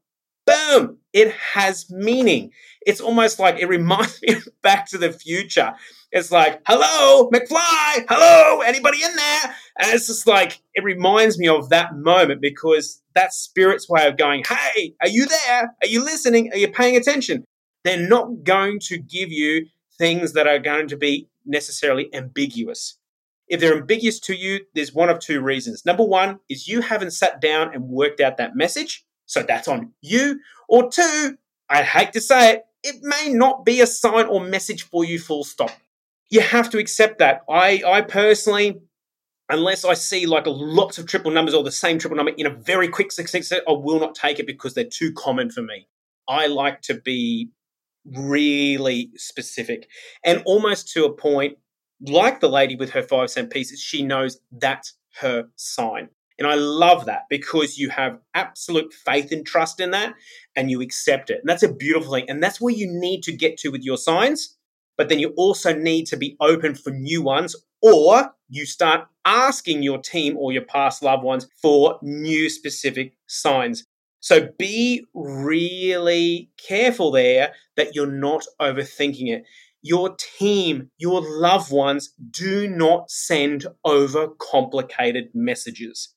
boom, 0.48 0.98
it 1.12 1.32
has 1.54 1.92
meaning. 1.92 2.52
It's 2.88 3.02
almost 3.02 3.38
like 3.38 3.60
it 3.60 3.68
reminds 3.68 4.22
me 4.24 4.36
of 4.36 4.48
Back 4.64 4.88
to 4.88 4.98
the 4.98 5.12
Future. 5.12 5.74
It's 6.16 6.32
like, 6.32 6.62
hello, 6.68 7.28
McFly, 7.32 8.06
hello, 8.08 8.62
anybody 8.62 9.02
in 9.04 9.16
there? 9.16 9.56
And 9.80 9.92
it's 9.92 10.06
just 10.06 10.28
like, 10.28 10.62
it 10.76 10.84
reminds 10.84 11.40
me 11.40 11.48
of 11.48 11.70
that 11.70 11.96
moment 11.96 12.40
because 12.40 13.02
that's 13.16 13.36
spirit's 13.36 13.90
way 13.90 14.08
of 14.08 14.16
going, 14.16 14.44
hey, 14.48 14.94
are 15.02 15.08
you 15.08 15.26
there? 15.26 15.76
Are 15.82 15.88
you 15.88 16.04
listening? 16.04 16.52
Are 16.54 16.58
you 16.58 16.68
paying 16.68 16.96
attention? 16.96 17.46
They're 17.84 18.08
not 18.08 18.44
going 18.44 18.78
to 18.82 19.00
give 19.00 19.32
you 19.32 19.66
things 19.98 20.34
that 20.34 20.46
are 20.46 20.60
going 20.60 20.88
to 20.90 20.98
be 20.98 21.30
necessarily 21.48 22.14
ambiguous. 22.14 23.00
If 23.48 23.60
they're 23.60 23.76
ambiguous 23.76 24.20
to 24.20 24.36
you, 24.36 24.60
there's 24.76 24.94
one 24.94 25.10
of 25.10 25.18
two 25.18 25.42
reasons. 25.42 25.84
Number 25.84 26.04
one 26.04 26.38
is 26.48 26.68
you 26.68 26.82
haven't 26.82 27.12
sat 27.12 27.42
down 27.42 27.74
and 27.74 27.90
worked 27.90 28.22
out 28.22 28.38
that 28.38 28.56
message. 28.56 29.04
So 29.26 29.42
that's 29.42 29.68
on 29.68 29.94
you. 30.02 30.42
Or 30.70 30.92
two, 30.92 31.40
I 31.72 31.82
hate 31.82 32.14
to 32.14 32.22
say 32.22 32.54
it, 32.54 32.66
it 32.84 32.96
may 33.02 33.34
not 33.34 33.66
be 33.66 33.82
a 33.82 33.88
sign 33.88 34.28
or 34.28 34.42
message 34.46 34.84
for 34.84 35.04
you, 35.04 35.18
full 35.18 35.44
stop. 35.44 35.72
You 36.34 36.42
have 36.42 36.72
to 36.72 36.80
accept 36.80 37.20
that. 37.20 37.42
I, 37.48 37.84
I 37.86 38.02
personally, 38.02 38.82
unless 39.50 39.86
I 39.86 39.94
see 39.94 40.26
like 40.26 40.46
lots 40.48 40.98
of 40.98 41.06
triple 41.06 41.30
numbers 41.30 41.54
or 41.54 41.64
the 41.64 41.72
same 41.72 42.00
triple 42.00 42.18
number 42.18 42.32
in 42.36 42.48
a 42.48 42.50
very 42.50 42.88
quick 42.88 43.12
succession, 43.12 43.60
I 43.68 43.74
will 43.74 44.00
not 44.00 44.16
take 44.16 44.40
it 44.40 44.48
because 44.48 44.74
they're 44.74 44.84
too 44.84 45.14
common 45.14 45.52
for 45.52 45.62
me. 45.62 45.88
I 46.28 46.48
like 46.48 46.82
to 46.84 46.96
be 46.96 47.50
really 48.04 49.12
specific 49.16 49.88
and 50.26 50.42
almost 50.46 50.92
to 50.94 51.06
a 51.06 51.14
point 51.14 51.58
like 52.02 52.40
the 52.40 52.50
lady 52.50 52.76
with 52.76 52.90
her 52.90 53.04
five 53.04 53.30
cent 53.30 53.52
pieces, 53.52 53.80
she 53.80 54.02
knows 54.02 54.40
that's 54.52 54.96
her 55.20 55.50
sign. 55.56 56.10
And 56.40 56.48
I 56.48 56.56
love 56.56 57.06
that 57.06 57.26
because 57.30 57.78
you 57.78 57.90
have 57.90 58.18
absolute 58.34 58.92
faith 58.92 59.32
and 59.32 59.46
trust 59.46 59.80
in 59.80 59.92
that 59.92 60.16
and 60.56 60.72
you 60.72 60.82
accept 60.82 61.30
it. 61.30 61.42
And 61.42 61.48
that's 61.48 61.62
a 61.62 61.72
beautiful 61.72 62.12
thing. 62.12 62.26
And 62.28 62.42
that's 62.42 62.60
where 62.60 62.74
you 62.74 62.88
need 62.90 63.22
to 63.24 63.32
get 63.32 63.58
to 63.58 63.70
with 63.70 63.84
your 63.84 63.98
signs. 63.98 64.58
But 64.98 65.10
then 65.10 65.20
you 65.20 65.34
also 65.38 65.76
need 65.76 66.06
to 66.08 66.18
be 66.18 66.38
open 66.40 66.76
for 66.76 66.92
new 66.92 67.22
ones 67.22 67.56
or 67.82 68.32
you 68.50 68.66
start 68.66 69.08
asking 69.26 69.84
your 69.84 69.98
team 70.00 70.38
or 70.38 70.52
your 70.52 70.66
past 70.66 71.02
loved 71.04 71.24
ones 71.24 71.48
for 71.62 72.00
new 72.02 72.50
specific 72.50 73.14
signs. 73.28 73.86
So 74.20 74.50
be 74.58 75.06
really 75.14 76.50
careful 76.58 77.12
there 77.12 77.54
that 77.76 77.96
you're 77.96 78.06
not 78.06 78.46
overthinking 78.62 79.30
it 79.30 79.44
your 79.84 80.16
team, 80.40 80.90
your 80.98 81.22
loved 81.22 81.72
ones 81.72 82.14
do 82.32 82.68
not 82.68 83.12
send 83.12 83.68
over 83.84 84.30
complicated 84.40 85.26
messages. 85.36 86.16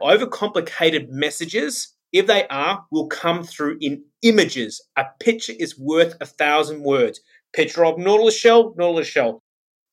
Overcomplicated 0.00 1.08
messages, 1.08 1.94
if 2.12 2.26
they 2.26 2.46
are, 2.48 2.84
will 2.90 3.06
come 3.06 3.44
through 3.44 3.78
in 3.80 4.04
images. 4.22 4.84
A 4.96 5.04
picture 5.20 5.54
is 5.58 5.78
worth 5.78 6.16
a 6.20 6.26
thousand 6.26 6.82
words. 6.82 7.20
Of 7.58 7.98
Nautilus 7.98 8.36
shell, 8.36 8.74
Nautilus 8.76 9.06
shell. 9.06 9.42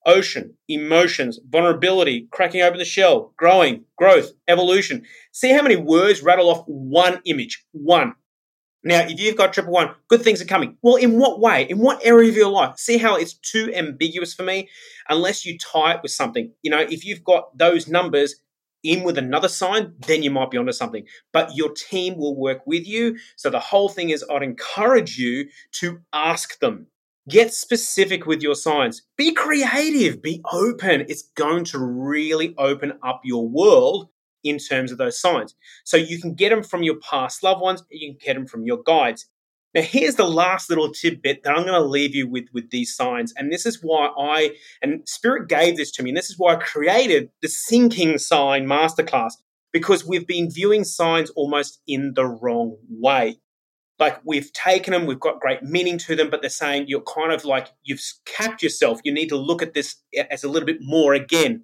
Ocean, 0.06 0.54
emotions, 0.68 1.40
vulnerability, 1.50 2.28
cracking 2.30 2.62
open 2.62 2.78
the 2.78 2.84
shell, 2.84 3.34
growing, 3.38 3.86
growth, 3.98 4.34
evolution. 4.50 5.06
See 5.32 5.54
how 5.54 5.62
many 5.62 5.78
words 5.78 6.22
rattle 6.22 6.50
off 6.50 6.66
one 6.68 7.22
image. 7.24 7.64
One. 7.72 8.16
Now, 8.84 9.00
if 9.08 9.18
you've 9.18 9.38
got 9.38 9.54
triple 9.54 9.72
one, 9.72 9.92
good 10.10 10.22
things 10.22 10.42
are 10.42 10.46
coming. 10.46 10.78
Well, 10.82 10.98
in 10.98 11.18
what 11.18 11.40
way? 11.40 11.64
In 11.70 11.80
what 11.80 12.06
area 12.06 12.30
of 12.30 12.36
your 12.36 12.50
life? 12.50 12.78
See 12.78 12.98
how 12.98 13.16
it's 13.16 13.36
too 13.36 13.74
ambiguous 13.74 14.34
for 14.34 14.44
me 14.44 14.68
unless 15.08 15.46
you 15.46 15.58
tie 15.58 15.94
it 15.94 16.02
with 16.04 16.12
something. 16.12 16.52
You 16.64 16.72
know, 16.72 16.82
if 16.82 17.06
you've 17.06 17.24
got 17.24 17.58
those 17.58 17.88
numbers 17.88 18.36
in 18.84 19.04
with 19.04 19.18
another 19.18 19.48
sign, 19.48 19.94
then 20.06 20.22
you 20.22 20.32
might 20.32 20.52
be 20.52 20.58
onto 20.58 20.74
something. 20.74 21.06
But 21.32 21.56
your 21.56 21.70
team 21.70 22.18
will 22.18 22.36
work 22.36 22.68
with 22.68 22.86
you. 22.86 23.18
So 23.38 23.50
the 23.50 23.62
whole 23.62 23.88
thing 23.88 24.10
is 24.10 24.26
I'd 24.30 24.44
encourage 24.44 25.18
you 25.18 25.48
to 25.80 26.02
ask 26.12 26.60
them. 26.60 26.88
Get 27.30 27.54
specific 27.54 28.26
with 28.26 28.42
your 28.42 28.56
signs. 28.56 29.02
Be 29.18 29.34
creative. 29.34 30.22
Be 30.22 30.42
open. 30.52 31.06
It's 31.08 31.24
going 31.36 31.64
to 31.66 31.80
really 31.80 32.54
open 32.58 32.94
up 33.02 33.22
your 33.24 33.48
world 33.48 34.10
in 34.44 34.58
terms 34.58 34.92
of 34.92 34.98
those 34.98 35.20
signs. 35.20 35.56
So 35.86 35.98
you 35.98 36.20
can 36.20 36.34
get 36.34 36.50
them 36.50 36.64
from 36.64 36.84
your 36.84 36.98
past 37.00 37.44
loved 37.44 37.62
ones, 37.62 37.84
you 37.90 38.10
can 38.12 38.18
get 38.20 38.34
them 38.34 38.46
from 38.46 38.66
your 38.66 38.84
guides. 38.86 39.28
Now, 39.74 39.82
here's 39.82 40.16
the 40.16 40.28
last 40.28 40.70
little 40.70 40.92
tidbit 40.92 41.44
that 41.44 41.50
I'm 41.52 41.66
going 41.66 41.82
to 41.82 41.88
leave 41.88 42.14
you 42.14 42.28
with 42.28 42.46
with 42.54 42.70
these 42.70 42.96
signs. 42.96 43.34
And 43.36 43.52
this 43.52 43.66
is 43.66 43.80
why 43.82 44.10
I, 44.20 44.56
and 44.84 45.08
Spirit 45.08 45.50
gave 45.50 45.78
this 45.78 45.92
to 45.94 46.04
me, 46.04 46.12
and 46.12 46.18
this 46.18 46.30
is 46.30 46.38
why 46.38 46.54
I 46.54 46.58
created 46.58 47.32
the 47.42 47.48
Syncing 47.48 48.20
Sign 48.20 48.68
Masterclass, 48.68 49.34
because 49.72 50.06
we've 50.06 50.28
been 50.28 50.52
viewing 50.52 50.84
signs 50.84 51.32
almost 51.32 51.82
in 51.88 52.14
the 52.16 52.26
wrong 52.26 52.78
way. 52.88 53.38
Like 54.04 54.20
we've 54.26 54.52
taken 54.52 54.92
them, 54.92 55.06
we've 55.06 55.20
got 55.20 55.40
great 55.40 55.64
meaning 55.64 55.98
to 55.98 56.14
them, 56.14 56.30
but 56.30 56.42
they're 56.42 56.50
saying 56.50 56.86
you're 56.88 57.02
kind 57.02 57.32
of 57.32 57.46
like 57.46 57.70
you've 57.84 58.02
capped 58.26 58.62
yourself. 58.62 59.00
You 59.06 59.14
need 59.14 59.30
to 59.30 59.38
look 59.38 59.62
at 59.62 59.74
this 59.74 59.96
as 60.30 60.44
a 60.44 60.50
little 60.50 60.68
bit 60.68 60.80
more 60.82 61.14
again. 61.14 61.64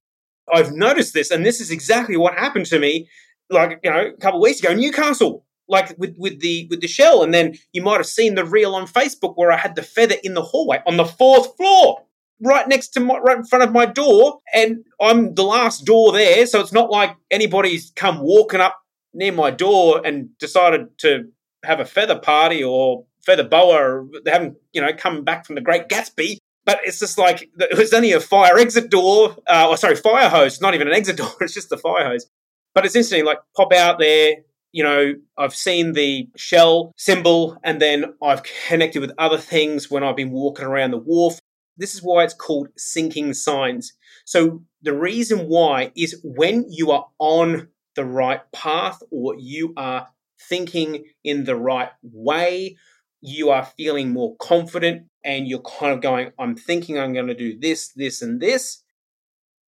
I've 0.51 0.71
noticed 0.71 1.13
this, 1.13 1.31
and 1.31 1.45
this 1.45 1.59
is 1.59 1.69
exactly 1.69 2.15
what 2.15 2.33
happened 2.35 2.65
to 2.67 2.79
me, 2.79 3.09
like 3.49 3.81
you 3.83 3.91
know, 3.91 4.07
a 4.07 4.21
couple 4.21 4.39
of 4.39 4.43
weeks 4.43 4.61
ago, 4.61 4.73
Newcastle, 4.73 5.45
like 5.67 5.93
with 5.97 6.15
with 6.17 6.39
the 6.39 6.65
with 6.69 6.79
the 6.79 6.87
shell, 6.87 7.23
and 7.23 7.33
then 7.33 7.57
you 7.73 7.81
might 7.81 7.97
have 7.97 8.07
seen 8.07 8.35
the 8.35 8.45
reel 8.45 8.73
on 8.73 8.87
Facebook 8.87 9.33
where 9.35 9.51
I 9.51 9.57
had 9.57 9.75
the 9.75 9.83
feather 9.83 10.15
in 10.23 10.33
the 10.33 10.41
hallway 10.41 10.81
on 10.87 10.95
the 10.95 11.05
fourth 11.05 11.57
floor 11.57 12.05
right 12.41 12.69
next 12.69 12.89
to 12.89 13.01
my 13.01 13.17
right 13.17 13.37
in 13.37 13.43
front 13.43 13.65
of 13.65 13.73
my 13.73 13.85
door 13.85 14.39
and 14.53 14.85
I'm 15.01 15.35
the 15.35 15.43
last 15.43 15.83
door 15.83 16.13
there 16.13 16.45
so 16.45 16.61
it's 16.61 16.71
not 16.71 16.89
like 16.89 17.13
anybody's 17.29 17.91
come 17.97 18.21
walking 18.21 18.61
up 18.61 18.77
near 19.13 19.33
my 19.33 19.51
door 19.51 20.01
and 20.05 20.29
decided 20.37 20.97
to 20.99 21.25
have 21.63 21.79
a 21.79 21.85
feather 21.85 22.17
party 22.17 22.63
or 22.63 23.05
feather 23.25 23.43
boa 23.43 24.07
they 24.23 24.31
haven't 24.31 24.55
you 24.73 24.81
know 24.81 24.93
come 24.93 25.23
back 25.23 25.45
from 25.45 25.55
the 25.55 25.61
great 25.61 25.87
gatsby 25.89 26.37
but 26.65 26.79
it's 26.83 26.99
just 26.99 27.17
like 27.17 27.49
it 27.59 27.77
was 27.77 27.93
only 27.93 28.11
a 28.11 28.19
fire 28.19 28.57
exit 28.57 28.89
door 28.89 29.35
uh, 29.47 29.67
or 29.67 29.77
sorry 29.77 29.95
fire 29.95 30.29
hose 30.29 30.61
not 30.61 30.73
even 30.73 30.87
an 30.87 30.93
exit 30.93 31.17
door 31.21 31.31
it's 31.41 31.53
just 31.53 31.69
the 31.69 31.77
fire 31.77 32.07
hose 32.07 32.27
but 32.73 32.85
it's 32.85 32.95
interesting 32.95 33.25
like 33.25 33.39
pop 33.55 33.73
out 33.73 33.99
there 33.99 34.35
you 34.71 34.83
know, 34.83 35.15
I've 35.37 35.55
seen 35.55 35.93
the 35.93 36.29
shell 36.35 36.93
symbol 36.97 37.57
and 37.63 37.81
then 37.81 38.13
I've 38.21 38.43
connected 38.67 38.99
with 38.99 39.11
other 39.17 39.37
things 39.37 39.89
when 39.89 40.03
I've 40.03 40.15
been 40.15 40.31
walking 40.31 40.65
around 40.65 40.91
the 40.91 40.97
wharf. 40.97 41.39
This 41.77 41.95
is 41.95 42.01
why 42.03 42.23
it's 42.23 42.33
called 42.33 42.69
syncing 42.77 43.35
signs. 43.35 43.93
So 44.25 44.63
the 44.81 44.93
reason 44.93 45.47
why 45.47 45.91
is 45.95 46.19
when 46.23 46.65
you 46.69 46.91
are 46.91 47.07
on 47.17 47.69
the 47.95 48.05
right 48.05 48.41
path 48.51 49.01
or 49.11 49.35
you 49.37 49.73
are 49.75 50.07
thinking 50.39 51.05
in 51.23 51.43
the 51.43 51.55
right 51.55 51.89
way, 52.01 52.77
you 53.21 53.49
are 53.49 53.65
feeling 53.65 54.11
more 54.11 54.35
confident 54.37 55.07
and 55.23 55.47
you're 55.47 55.59
kind 55.59 55.93
of 55.93 56.01
going, 56.01 56.31
I'm 56.39 56.55
thinking 56.55 56.97
I'm 56.97 57.13
going 57.13 57.27
to 57.27 57.35
do 57.35 57.59
this, 57.59 57.89
this, 57.89 58.21
and 58.21 58.41
this. 58.41 58.83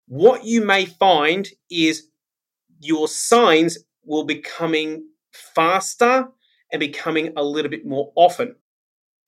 What 0.08 0.46
you 0.46 0.64
may 0.64 0.86
find 0.86 1.48
is 1.70 2.08
your 2.80 3.08
signs 3.08 3.78
will 4.04 4.26
be 4.26 4.40
coming 4.40 5.06
faster 5.32 6.28
and 6.72 6.80
becoming 6.80 7.34
a 7.36 7.44
little 7.44 7.70
bit 7.70 7.86
more 7.86 8.12
often. 8.16 8.56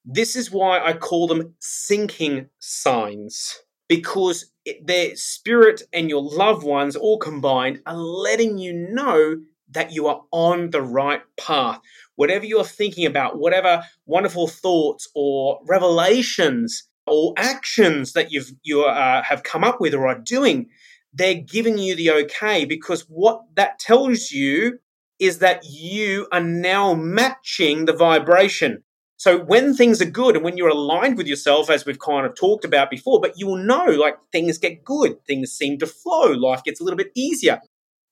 This 0.06 0.36
is 0.36 0.52
why 0.52 0.80
I 0.80 0.94
call 0.94 1.28
them 1.28 1.56
syncing 1.62 2.48
signs 2.60 3.60
because 3.88 4.52
their 4.82 5.16
spirit 5.16 5.84
and 5.94 6.10
your 6.10 6.22
loved 6.22 6.64
ones 6.64 6.96
all 6.96 7.18
combined 7.18 7.82
are 7.86 7.96
letting 7.96 8.58
you 8.58 8.74
know 8.74 9.36
that 9.74 9.92
you 9.92 10.08
are 10.08 10.22
on 10.32 10.72
the 10.72 10.82
right 10.82 11.22
path. 11.38 11.80
Whatever 12.16 12.46
you're 12.46 12.64
thinking 12.64 13.06
about, 13.06 13.40
whatever 13.40 13.84
wonderful 14.06 14.48
thoughts 14.48 15.08
or 15.16 15.60
revelations 15.68 16.88
or 17.08 17.34
actions 17.38 18.14
that 18.14 18.32
you've 18.32 18.52
you 18.64 18.84
uh, 18.84 19.24
have 19.24 19.44
come 19.44 19.64
up 19.64 19.82
with 19.82 19.94
or 19.94 20.08
are 20.08 20.20
doing, 20.20 20.70
they're 21.14 21.36
giving 21.36 21.78
you 21.78 21.96
the 21.96 22.12
okay 22.12 22.66
because 22.66 23.02
what 23.10 23.42
that 23.56 23.80
tells 23.80 24.32
you 24.32 24.80
is 25.20 25.40
that 25.40 25.64
you 25.66 26.28
are 26.32 26.44
now 26.44 26.94
matching 26.94 27.86
the 27.86 27.94
vibration. 27.94 28.84
So 29.18 29.38
when 29.38 29.74
things 29.74 30.02
are 30.02 30.10
good 30.10 30.36
and 30.36 30.44
when 30.44 30.58
you're 30.58 30.68
aligned 30.68 31.18
with 31.18 31.28
yourself, 31.28 31.70
as 31.70 31.86
we've 31.86 32.00
kind 32.00 32.26
of 32.26 32.36
talked 32.36 32.66
about 32.66 32.90
before, 32.90 33.22
but 33.22 33.38
you 33.38 33.48
will 33.48 33.58
know 33.58 33.86
like 33.86 34.18
things 34.32 34.58
get 34.58 34.84
good, 34.84 35.24
things 35.26 35.52
seem 35.52 35.78
to 35.80 35.88
flow, 35.88 36.32
life 36.32 36.64
gets 36.64 36.82
a 36.82 36.84
little 36.84 36.98
bit 36.98 37.12
easier. 37.16 37.62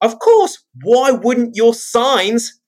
Of 0.01 0.19
course, 0.19 0.63
why 0.83 1.11
wouldn't 1.11 1.55
your 1.55 1.73
signs 1.73 2.59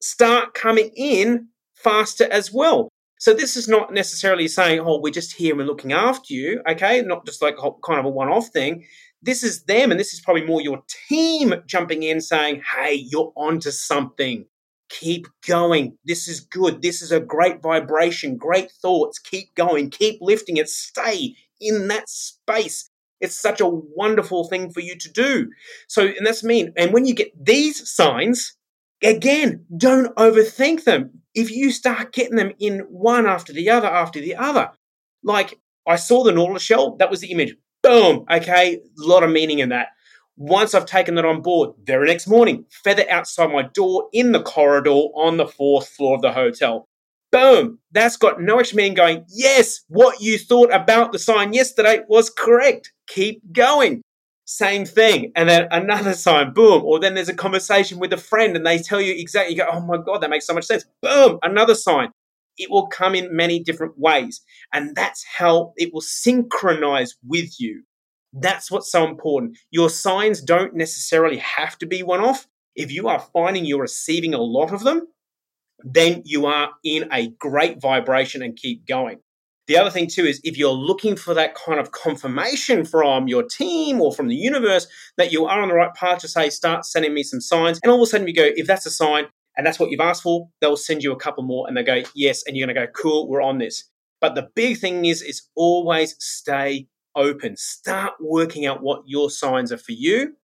start 0.00 0.54
coming 0.54 0.90
in 0.96 1.48
faster 1.74 2.28
as 2.30 2.52
well? 2.52 2.88
So 3.18 3.34
this 3.34 3.56
is 3.56 3.68
not 3.68 3.92
necessarily 3.92 4.48
saying, 4.48 4.80
oh, 4.80 5.00
we're 5.00 5.12
just 5.12 5.34
here 5.34 5.52
and 5.52 5.58
we're 5.58 5.66
looking 5.66 5.92
after 5.92 6.32
you, 6.32 6.62
okay? 6.68 7.02
Not 7.02 7.26
just 7.26 7.42
like 7.42 7.56
kind 7.56 7.98
of 7.98 8.04
a 8.04 8.10
one-off 8.10 8.48
thing. 8.48 8.84
This 9.20 9.42
is 9.42 9.64
them, 9.64 9.90
and 9.90 9.98
this 9.98 10.14
is 10.14 10.20
probably 10.20 10.44
more 10.44 10.62
your 10.62 10.82
team 11.08 11.52
jumping 11.66 12.04
in 12.04 12.20
saying, 12.20 12.62
hey, 12.76 12.94
you're 12.94 13.32
onto 13.36 13.72
something 13.72 14.46
keep 14.88 15.26
going. 15.46 15.96
This 16.04 16.28
is 16.28 16.40
good. 16.40 16.82
This 16.82 17.02
is 17.02 17.12
a 17.12 17.20
great 17.20 17.62
vibration, 17.62 18.36
great 18.36 18.70
thoughts. 18.70 19.18
Keep 19.18 19.54
going, 19.54 19.90
keep 19.90 20.18
lifting 20.20 20.56
it, 20.56 20.68
stay 20.68 21.34
in 21.60 21.88
that 21.88 22.08
space. 22.08 22.90
It's 23.20 23.40
such 23.40 23.60
a 23.60 23.68
wonderful 23.68 24.44
thing 24.44 24.70
for 24.70 24.80
you 24.80 24.96
to 24.96 25.10
do. 25.10 25.50
So, 25.88 26.06
and 26.06 26.26
that's 26.26 26.44
mean. 26.44 26.72
And 26.76 26.92
when 26.92 27.04
you 27.04 27.14
get 27.14 27.32
these 27.44 27.90
signs, 27.90 28.56
again, 29.02 29.64
don't 29.76 30.14
overthink 30.16 30.84
them. 30.84 31.22
If 31.34 31.50
you 31.50 31.70
start 31.70 32.12
getting 32.12 32.36
them 32.36 32.52
in 32.58 32.80
one 32.88 33.26
after 33.26 33.52
the 33.52 33.70
other 33.70 33.88
after 33.88 34.20
the 34.20 34.36
other, 34.36 34.70
like 35.22 35.58
I 35.86 35.96
saw 35.96 36.22
the 36.22 36.32
nautilus 36.32 36.62
shell, 36.62 36.96
that 36.96 37.10
was 37.10 37.20
the 37.20 37.32
image. 37.32 37.56
Boom. 37.82 38.24
Okay, 38.30 38.74
a 38.76 38.80
lot 38.96 39.22
of 39.22 39.30
meaning 39.30 39.60
in 39.60 39.70
that. 39.70 39.88
Once 40.36 40.74
I've 40.74 40.86
taken 40.86 41.16
that 41.16 41.24
on 41.24 41.42
board, 41.42 41.70
very 41.82 42.06
next 42.06 42.28
morning, 42.28 42.64
feather 42.70 43.04
outside 43.10 43.50
my 43.50 43.62
door 43.62 44.08
in 44.12 44.30
the 44.30 44.42
corridor 44.42 44.90
on 44.90 45.36
the 45.36 45.46
fourth 45.46 45.88
floor 45.88 46.14
of 46.14 46.22
the 46.22 46.32
hotel. 46.32 46.86
Boom! 47.32 47.80
That's 47.90 48.16
got 48.16 48.40
no 48.40 48.58
extra 48.58 48.76
meaning 48.76 48.94
going, 48.94 49.24
yes, 49.28 49.80
what 49.88 50.20
you 50.20 50.38
thought 50.38 50.72
about 50.72 51.12
the 51.12 51.18
sign 51.18 51.52
yesterday 51.52 52.00
was 52.08 52.30
correct. 52.30 52.92
Keep 53.08 53.52
going. 53.52 54.02
Same 54.44 54.86
thing. 54.86 55.32
And 55.36 55.48
then 55.48 55.68
another 55.70 56.14
sign, 56.14 56.54
boom. 56.54 56.82
Or 56.84 56.98
then 56.98 57.14
there's 57.14 57.28
a 57.28 57.34
conversation 57.34 57.98
with 57.98 58.12
a 58.12 58.16
friend 58.16 58.56
and 58.56 58.64
they 58.64 58.78
tell 58.78 59.00
you 59.00 59.12
exactly, 59.12 59.54
you 59.54 59.62
go, 59.62 59.68
oh 59.70 59.80
my 59.80 59.98
God, 59.98 60.22
that 60.22 60.30
makes 60.30 60.46
so 60.46 60.54
much 60.54 60.64
sense. 60.64 60.84
Boom, 61.02 61.38
another 61.42 61.74
sign. 61.74 62.10
It 62.56 62.70
will 62.70 62.88
come 62.88 63.14
in 63.14 63.36
many 63.36 63.62
different 63.62 63.98
ways. 63.98 64.40
And 64.72 64.96
that's 64.96 65.24
how 65.24 65.74
it 65.76 65.92
will 65.92 66.00
synchronize 66.00 67.14
with 67.26 67.60
you. 67.60 67.82
That's 68.32 68.70
what's 68.70 68.90
so 68.90 69.06
important. 69.06 69.58
Your 69.70 69.90
signs 69.90 70.40
don't 70.40 70.74
necessarily 70.74 71.38
have 71.38 71.78
to 71.78 71.86
be 71.86 72.02
one 72.02 72.20
off. 72.20 72.46
If 72.74 72.90
you 72.90 73.08
are 73.08 73.20
finding 73.20 73.64
you're 73.64 73.82
receiving 73.82 74.34
a 74.34 74.40
lot 74.40 74.72
of 74.72 74.82
them, 74.82 75.08
then 75.84 76.22
you 76.24 76.46
are 76.46 76.70
in 76.84 77.08
a 77.12 77.28
great 77.38 77.80
vibration 77.80 78.42
and 78.42 78.56
keep 78.56 78.86
going. 78.86 79.20
The 79.68 79.76
other 79.76 79.90
thing, 79.90 80.08
too, 80.08 80.24
is 80.24 80.40
if 80.44 80.56
you're 80.56 80.72
looking 80.72 81.14
for 81.14 81.34
that 81.34 81.54
kind 81.54 81.78
of 81.78 81.92
confirmation 81.92 82.86
from 82.86 83.28
your 83.28 83.42
team 83.42 84.00
or 84.00 84.12
from 84.14 84.28
the 84.28 84.34
universe 84.34 84.86
that 85.18 85.30
you 85.30 85.44
are 85.44 85.60
on 85.60 85.68
the 85.68 85.74
right 85.74 85.92
path, 85.94 86.20
to 86.20 86.28
say, 86.28 86.48
start 86.48 86.86
sending 86.86 87.12
me 87.12 87.22
some 87.22 87.42
signs. 87.42 87.78
And 87.82 87.92
all 87.92 88.02
of 88.02 88.06
a 88.06 88.10
sudden, 88.10 88.26
you 88.26 88.34
go, 88.34 88.48
if 88.56 88.66
that's 88.66 88.86
a 88.86 88.90
sign 88.90 89.26
and 89.56 89.66
that's 89.66 89.78
what 89.78 89.90
you've 89.90 90.00
asked 90.00 90.22
for, 90.22 90.48
they'll 90.62 90.76
send 90.76 91.02
you 91.02 91.12
a 91.12 91.16
couple 91.16 91.44
more 91.44 91.68
and 91.68 91.76
they 91.76 91.82
go, 91.82 92.02
yes. 92.14 92.42
And 92.46 92.56
you're 92.56 92.66
going 92.66 92.74
to 92.74 92.86
go, 92.86 92.92
cool, 92.92 93.28
we're 93.28 93.42
on 93.42 93.58
this. 93.58 93.84
But 94.22 94.34
the 94.34 94.48
big 94.54 94.78
thing 94.78 95.04
is, 95.04 95.20
is 95.20 95.42
always 95.54 96.16
stay 96.18 96.88
open. 97.14 97.56
Start 97.58 98.14
working 98.20 98.64
out 98.64 98.82
what 98.82 99.02
your 99.04 99.28
signs 99.28 99.70
are 99.70 99.76
for 99.78 99.92
you. 99.92 100.34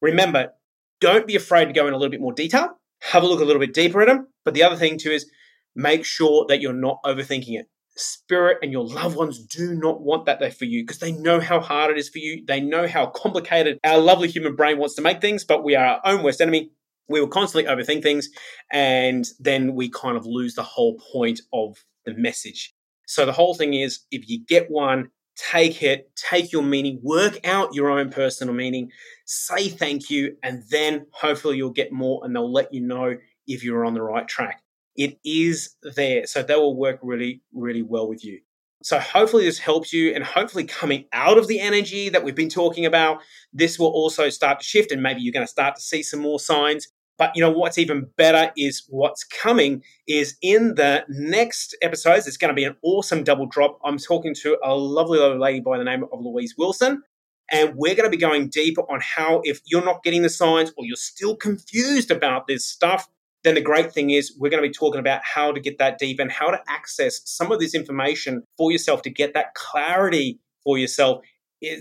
Remember, 0.00 0.52
don't 1.00 1.26
be 1.26 1.34
afraid 1.34 1.64
to 1.66 1.72
go 1.72 1.88
in 1.88 1.94
a 1.94 1.96
little 1.96 2.10
bit 2.10 2.20
more 2.20 2.32
detail. 2.32 2.78
Have 3.02 3.24
a 3.24 3.26
look 3.26 3.40
a 3.40 3.44
little 3.44 3.60
bit 3.60 3.74
deeper 3.74 4.00
at 4.02 4.06
them. 4.06 4.28
But 4.44 4.54
the 4.54 4.62
other 4.62 4.76
thing 4.76 4.98
too 4.98 5.10
is 5.10 5.28
make 5.74 6.04
sure 6.04 6.46
that 6.48 6.60
you're 6.60 6.72
not 6.72 7.00
overthinking 7.04 7.58
it. 7.58 7.68
Spirit 7.98 8.58
and 8.62 8.72
your 8.72 8.84
loved 8.84 9.16
ones 9.16 9.38
do 9.38 9.74
not 9.74 10.00
want 10.00 10.26
that 10.26 10.40
there 10.40 10.50
for 10.50 10.64
you 10.64 10.82
because 10.82 10.98
they 10.98 11.12
know 11.12 11.40
how 11.40 11.60
hard 11.60 11.90
it 11.90 11.98
is 11.98 12.08
for 12.08 12.18
you. 12.18 12.44
They 12.46 12.60
know 12.60 12.86
how 12.86 13.06
complicated 13.06 13.78
our 13.84 13.98
lovely 13.98 14.28
human 14.28 14.56
brain 14.56 14.78
wants 14.78 14.94
to 14.96 15.02
make 15.02 15.20
things, 15.20 15.44
but 15.44 15.64
we 15.64 15.74
are 15.74 15.84
our 15.84 16.00
own 16.04 16.22
worst 16.22 16.40
enemy. 16.40 16.70
We 17.08 17.20
will 17.20 17.28
constantly 17.28 17.70
overthink 17.70 18.02
things, 18.02 18.28
and 18.70 19.26
then 19.40 19.74
we 19.74 19.88
kind 19.88 20.16
of 20.16 20.26
lose 20.26 20.54
the 20.54 20.62
whole 20.62 20.98
point 21.12 21.40
of 21.52 21.82
the 22.04 22.14
message. 22.14 22.74
So 23.06 23.24
the 23.24 23.32
whole 23.32 23.54
thing 23.54 23.72
is 23.72 24.00
if 24.10 24.28
you 24.28 24.44
get 24.44 24.70
one, 24.70 25.10
take 25.38 25.82
it, 25.82 26.10
take 26.16 26.52
your 26.52 26.62
meaning, 26.62 27.00
work 27.02 27.40
out 27.46 27.74
your 27.74 27.90
own 27.90 28.10
personal 28.10 28.54
meaning, 28.54 28.90
say 29.24 29.68
thank 29.68 30.10
you, 30.10 30.36
and 30.42 30.62
then 30.70 31.06
hopefully 31.12 31.56
you'll 31.56 31.70
get 31.70 31.92
more 31.92 32.20
and 32.24 32.34
they'll 32.34 32.52
let 32.52 32.74
you 32.74 32.80
know 32.80 33.16
if 33.46 33.64
you're 33.64 33.84
on 33.84 33.94
the 33.94 34.02
right 34.02 34.28
track. 34.28 34.62
It 34.98 35.18
is 35.24 35.76
there. 35.82 36.26
So 36.26 36.42
they 36.42 36.56
will 36.56 36.76
work 36.76 36.98
really, 37.02 37.40
really 37.54 37.82
well 37.82 38.06
with 38.06 38.22
you. 38.22 38.40
So 38.82 38.98
hopefully 38.98 39.46
this 39.46 39.58
helps 39.58 39.92
you 39.92 40.12
and 40.14 40.22
hopefully 40.22 40.64
coming 40.64 41.06
out 41.14 41.38
of 41.38 41.48
the 41.48 41.60
energy 41.60 42.10
that 42.10 42.22
we've 42.22 42.34
been 42.34 42.50
talking 42.50 42.84
about, 42.84 43.22
this 43.54 43.78
will 43.78 43.88
also 43.88 44.28
start 44.28 44.60
to 44.60 44.66
shift 44.66 44.92
and 44.92 45.02
maybe 45.02 45.22
you're 45.22 45.32
going 45.32 45.46
to 45.46 45.50
start 45.50 45.76
to 45.76 45.82
see 45.82 46.02
some 46.02 46.20
more 46.20 46.38
signs 46.38 46.88
but 47.18 47.32
you 47.34 47.42
know 47.42 47.50
what's 47.50 47.76
even 47.76 48.08
better 48.16 48.52
is 48.56 48.84
what's 48.88 49.24
coming 49.24 49.82
is 50.06 50.36
in 50.40 50.76
the 50.76 51.04
next 51.08 51.76
episodes. 51.82 52.26
It's 52.26 52.36
going 52.36 52.50
to 52.50 52.54
be 52.54 52.64
an 52.64 52.76
awesome 52.82 53.24
double 53.24 53.46
drop. 53.46 53.78
I'm 53.84 53.98
talking 53.98 54.34
to 54.36 54.56
a 54.64 54.74
lovely, 54.74 55.18
lovely 55.18 55.38
lady 55.38 55.60
by 55.60 55.78
the 55.78 55.84
name 55.84 56.04
of 56.04 56.20
Louise 56.20 56.54
Wilson. 56.56 57.02
And 57.50 57.74
we're 57.74 57.94
going 57.94 58.08
to 58.08 58.16
be 58.16 58.20
going 58.20 58.48
deeper 58.48 58.82
on 58.82 59.00
how, 59.00 59.40
if 59.42 59.60
you're 59.64 59.84
not 59.84 60.04
getting 60.04 60.22
the 60.22 60.28
signs 60.28 60.72
or 60.76 60.84
you're 60.84 60.96
still 60.96 61.34
confused 61.34 62.10
about 62.10 62.46
this 62.46 62.64
stuff, 62.64 63.08
then 63.44 63.54
the 63.54 63.60
great 63.60 63.92
thing 63.92 64.10
is 64.10 64.34
we're 64.38 64.50
going 64.50 64.62
to 64.62 64.68
be 64.68 64.72
talking 64.72 65.00
about 65.00 65.20
how 65.22 65.52
to 65.52 65.60
get 65.60 65.78
that 65.78 65.98
deep 65.98 66.18
and 66.18 66.30
how 66.30 66.50
to 66.50 66.60
access 66.68 67.20
some 67.24 67.52
of 67.52 67.60
this 67.60 67.74
information 67.74 68.42
for 68.56 68.72
yourself 68.72 69.02
to 69.02 69.10
get 69.10 69.34
that 69.34 69.54
clarity 69.54 70.38
for 70.64 70.78
yourself 70.78 71.20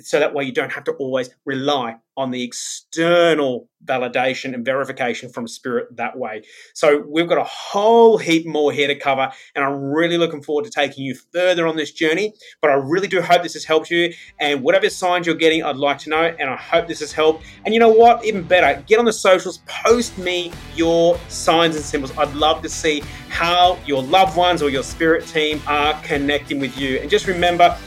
so 0.03 0.19
that 0.19 0.33
way 0.33 0.43
you 0.43 0.51
don't 0.51 0.71
have 0.71 0.83
to 0.85 0.91
always 0.93 1.29
rely 1.45 1.97
on 2.15 2.31
the 2.31 2.43
external 2.43 3.69
validation 3.85 4.55
and 4.55 4.65
verification 4.65 5.29
from 5.29 5.47
spirit 5.47 5.95
that 5.95 6.17
way. 6.17 6.41
So 6.73 7.03
we've 7.07 7.27
got 7.27 7.37
a 7.37 7.43
whole 7.43 8.17
heap 8.17 8.47
more 8.47 8.71
here 8.71 8.87
to 8.87 8.95
cover, 8.95 9.31
and 9.53 9.63
I'm 9.63 9.79
really 9.79 10.17
looking 10.17 10.41
forward 10.41 10.65
to 10.65 10.71
taking 10.71 11.05
you 11.05 11.13
further 11.31 11.67
on 11.67 11.75
this 11.75 11.91
journey. 11.91 12.33
But 12.59 12.71
I 12.71 12.73
really 12.73 13.07
do 13.07 13.21
hope 13.21 13.43
this 13.43 13.53
has 13.53 13.65
helped 13.65 13.91
you, 13.91 14.13
and 14.39 14.63
whatever 14.63 14.89
signs 14.89 15.27
you're 15.27 15.35
getting, 15.35 15.63
I'd 15.63 15.77
like 15.77 15.99
to 15.99 16.09
know, 16.09 16.35
and 16.39 16.49
I 16.49 16.55
hope 16.55 16.87
this 16.87 17.01
has 17.01 17.11
helped. 17.11 17.45
And 17.65 17.73
you 17.73 17.79
know 17.79 17.89
what? 17.89 18.25
Even 18.25 18.41
better, 18.41 18.81
get 18.87 18.97
on 18.97 19.05
the 19.05 19.13
socials, 19.13 19.59
post 19.67 20.17
me 20.17 20.51
your 20.75 21.19
signs 21.27 21.75
and 21.75 21.85
symbols. 21.85 22.17
I'd 22.17 22.33
love 22.33 22.63
to 22.63 22.69
see 22.69 23.03
how 23.29 23.77
your 23.85 24.01
loved 24.01 24.35
ones 24.35 24.63
or 24.63 24.71
your 24.71 24.83
spirit 24.83 25.27
team 25.27 25.61
are 25.67 25.93
connecting 26.01 26.59
with 26.59 26.75
you. 26.79 26.97
And 26.97 27.11
just 27.11 27.27
remember, 27.27 27.77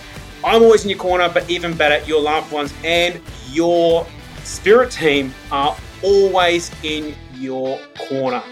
I'm 0.43 0.63
always 0.63 0.85
in 0.85 0.91
your 0.91 0.99
corner, 0.99 1.29
but 1.29 1.49
even 1.51 1.77
better, 1.77 2.05
your 2.07 2.23
loved 2.23 2.51
ones 2.51 2.73
and 2.83 3.21
your 3.51 4.07
spirit 4.43 4.91
team 4.91 5.35
are 5.53 5.77
always 6.03 6.71
in 6.83 7.15
your 7.35 7.79
corner. 8.09 8.43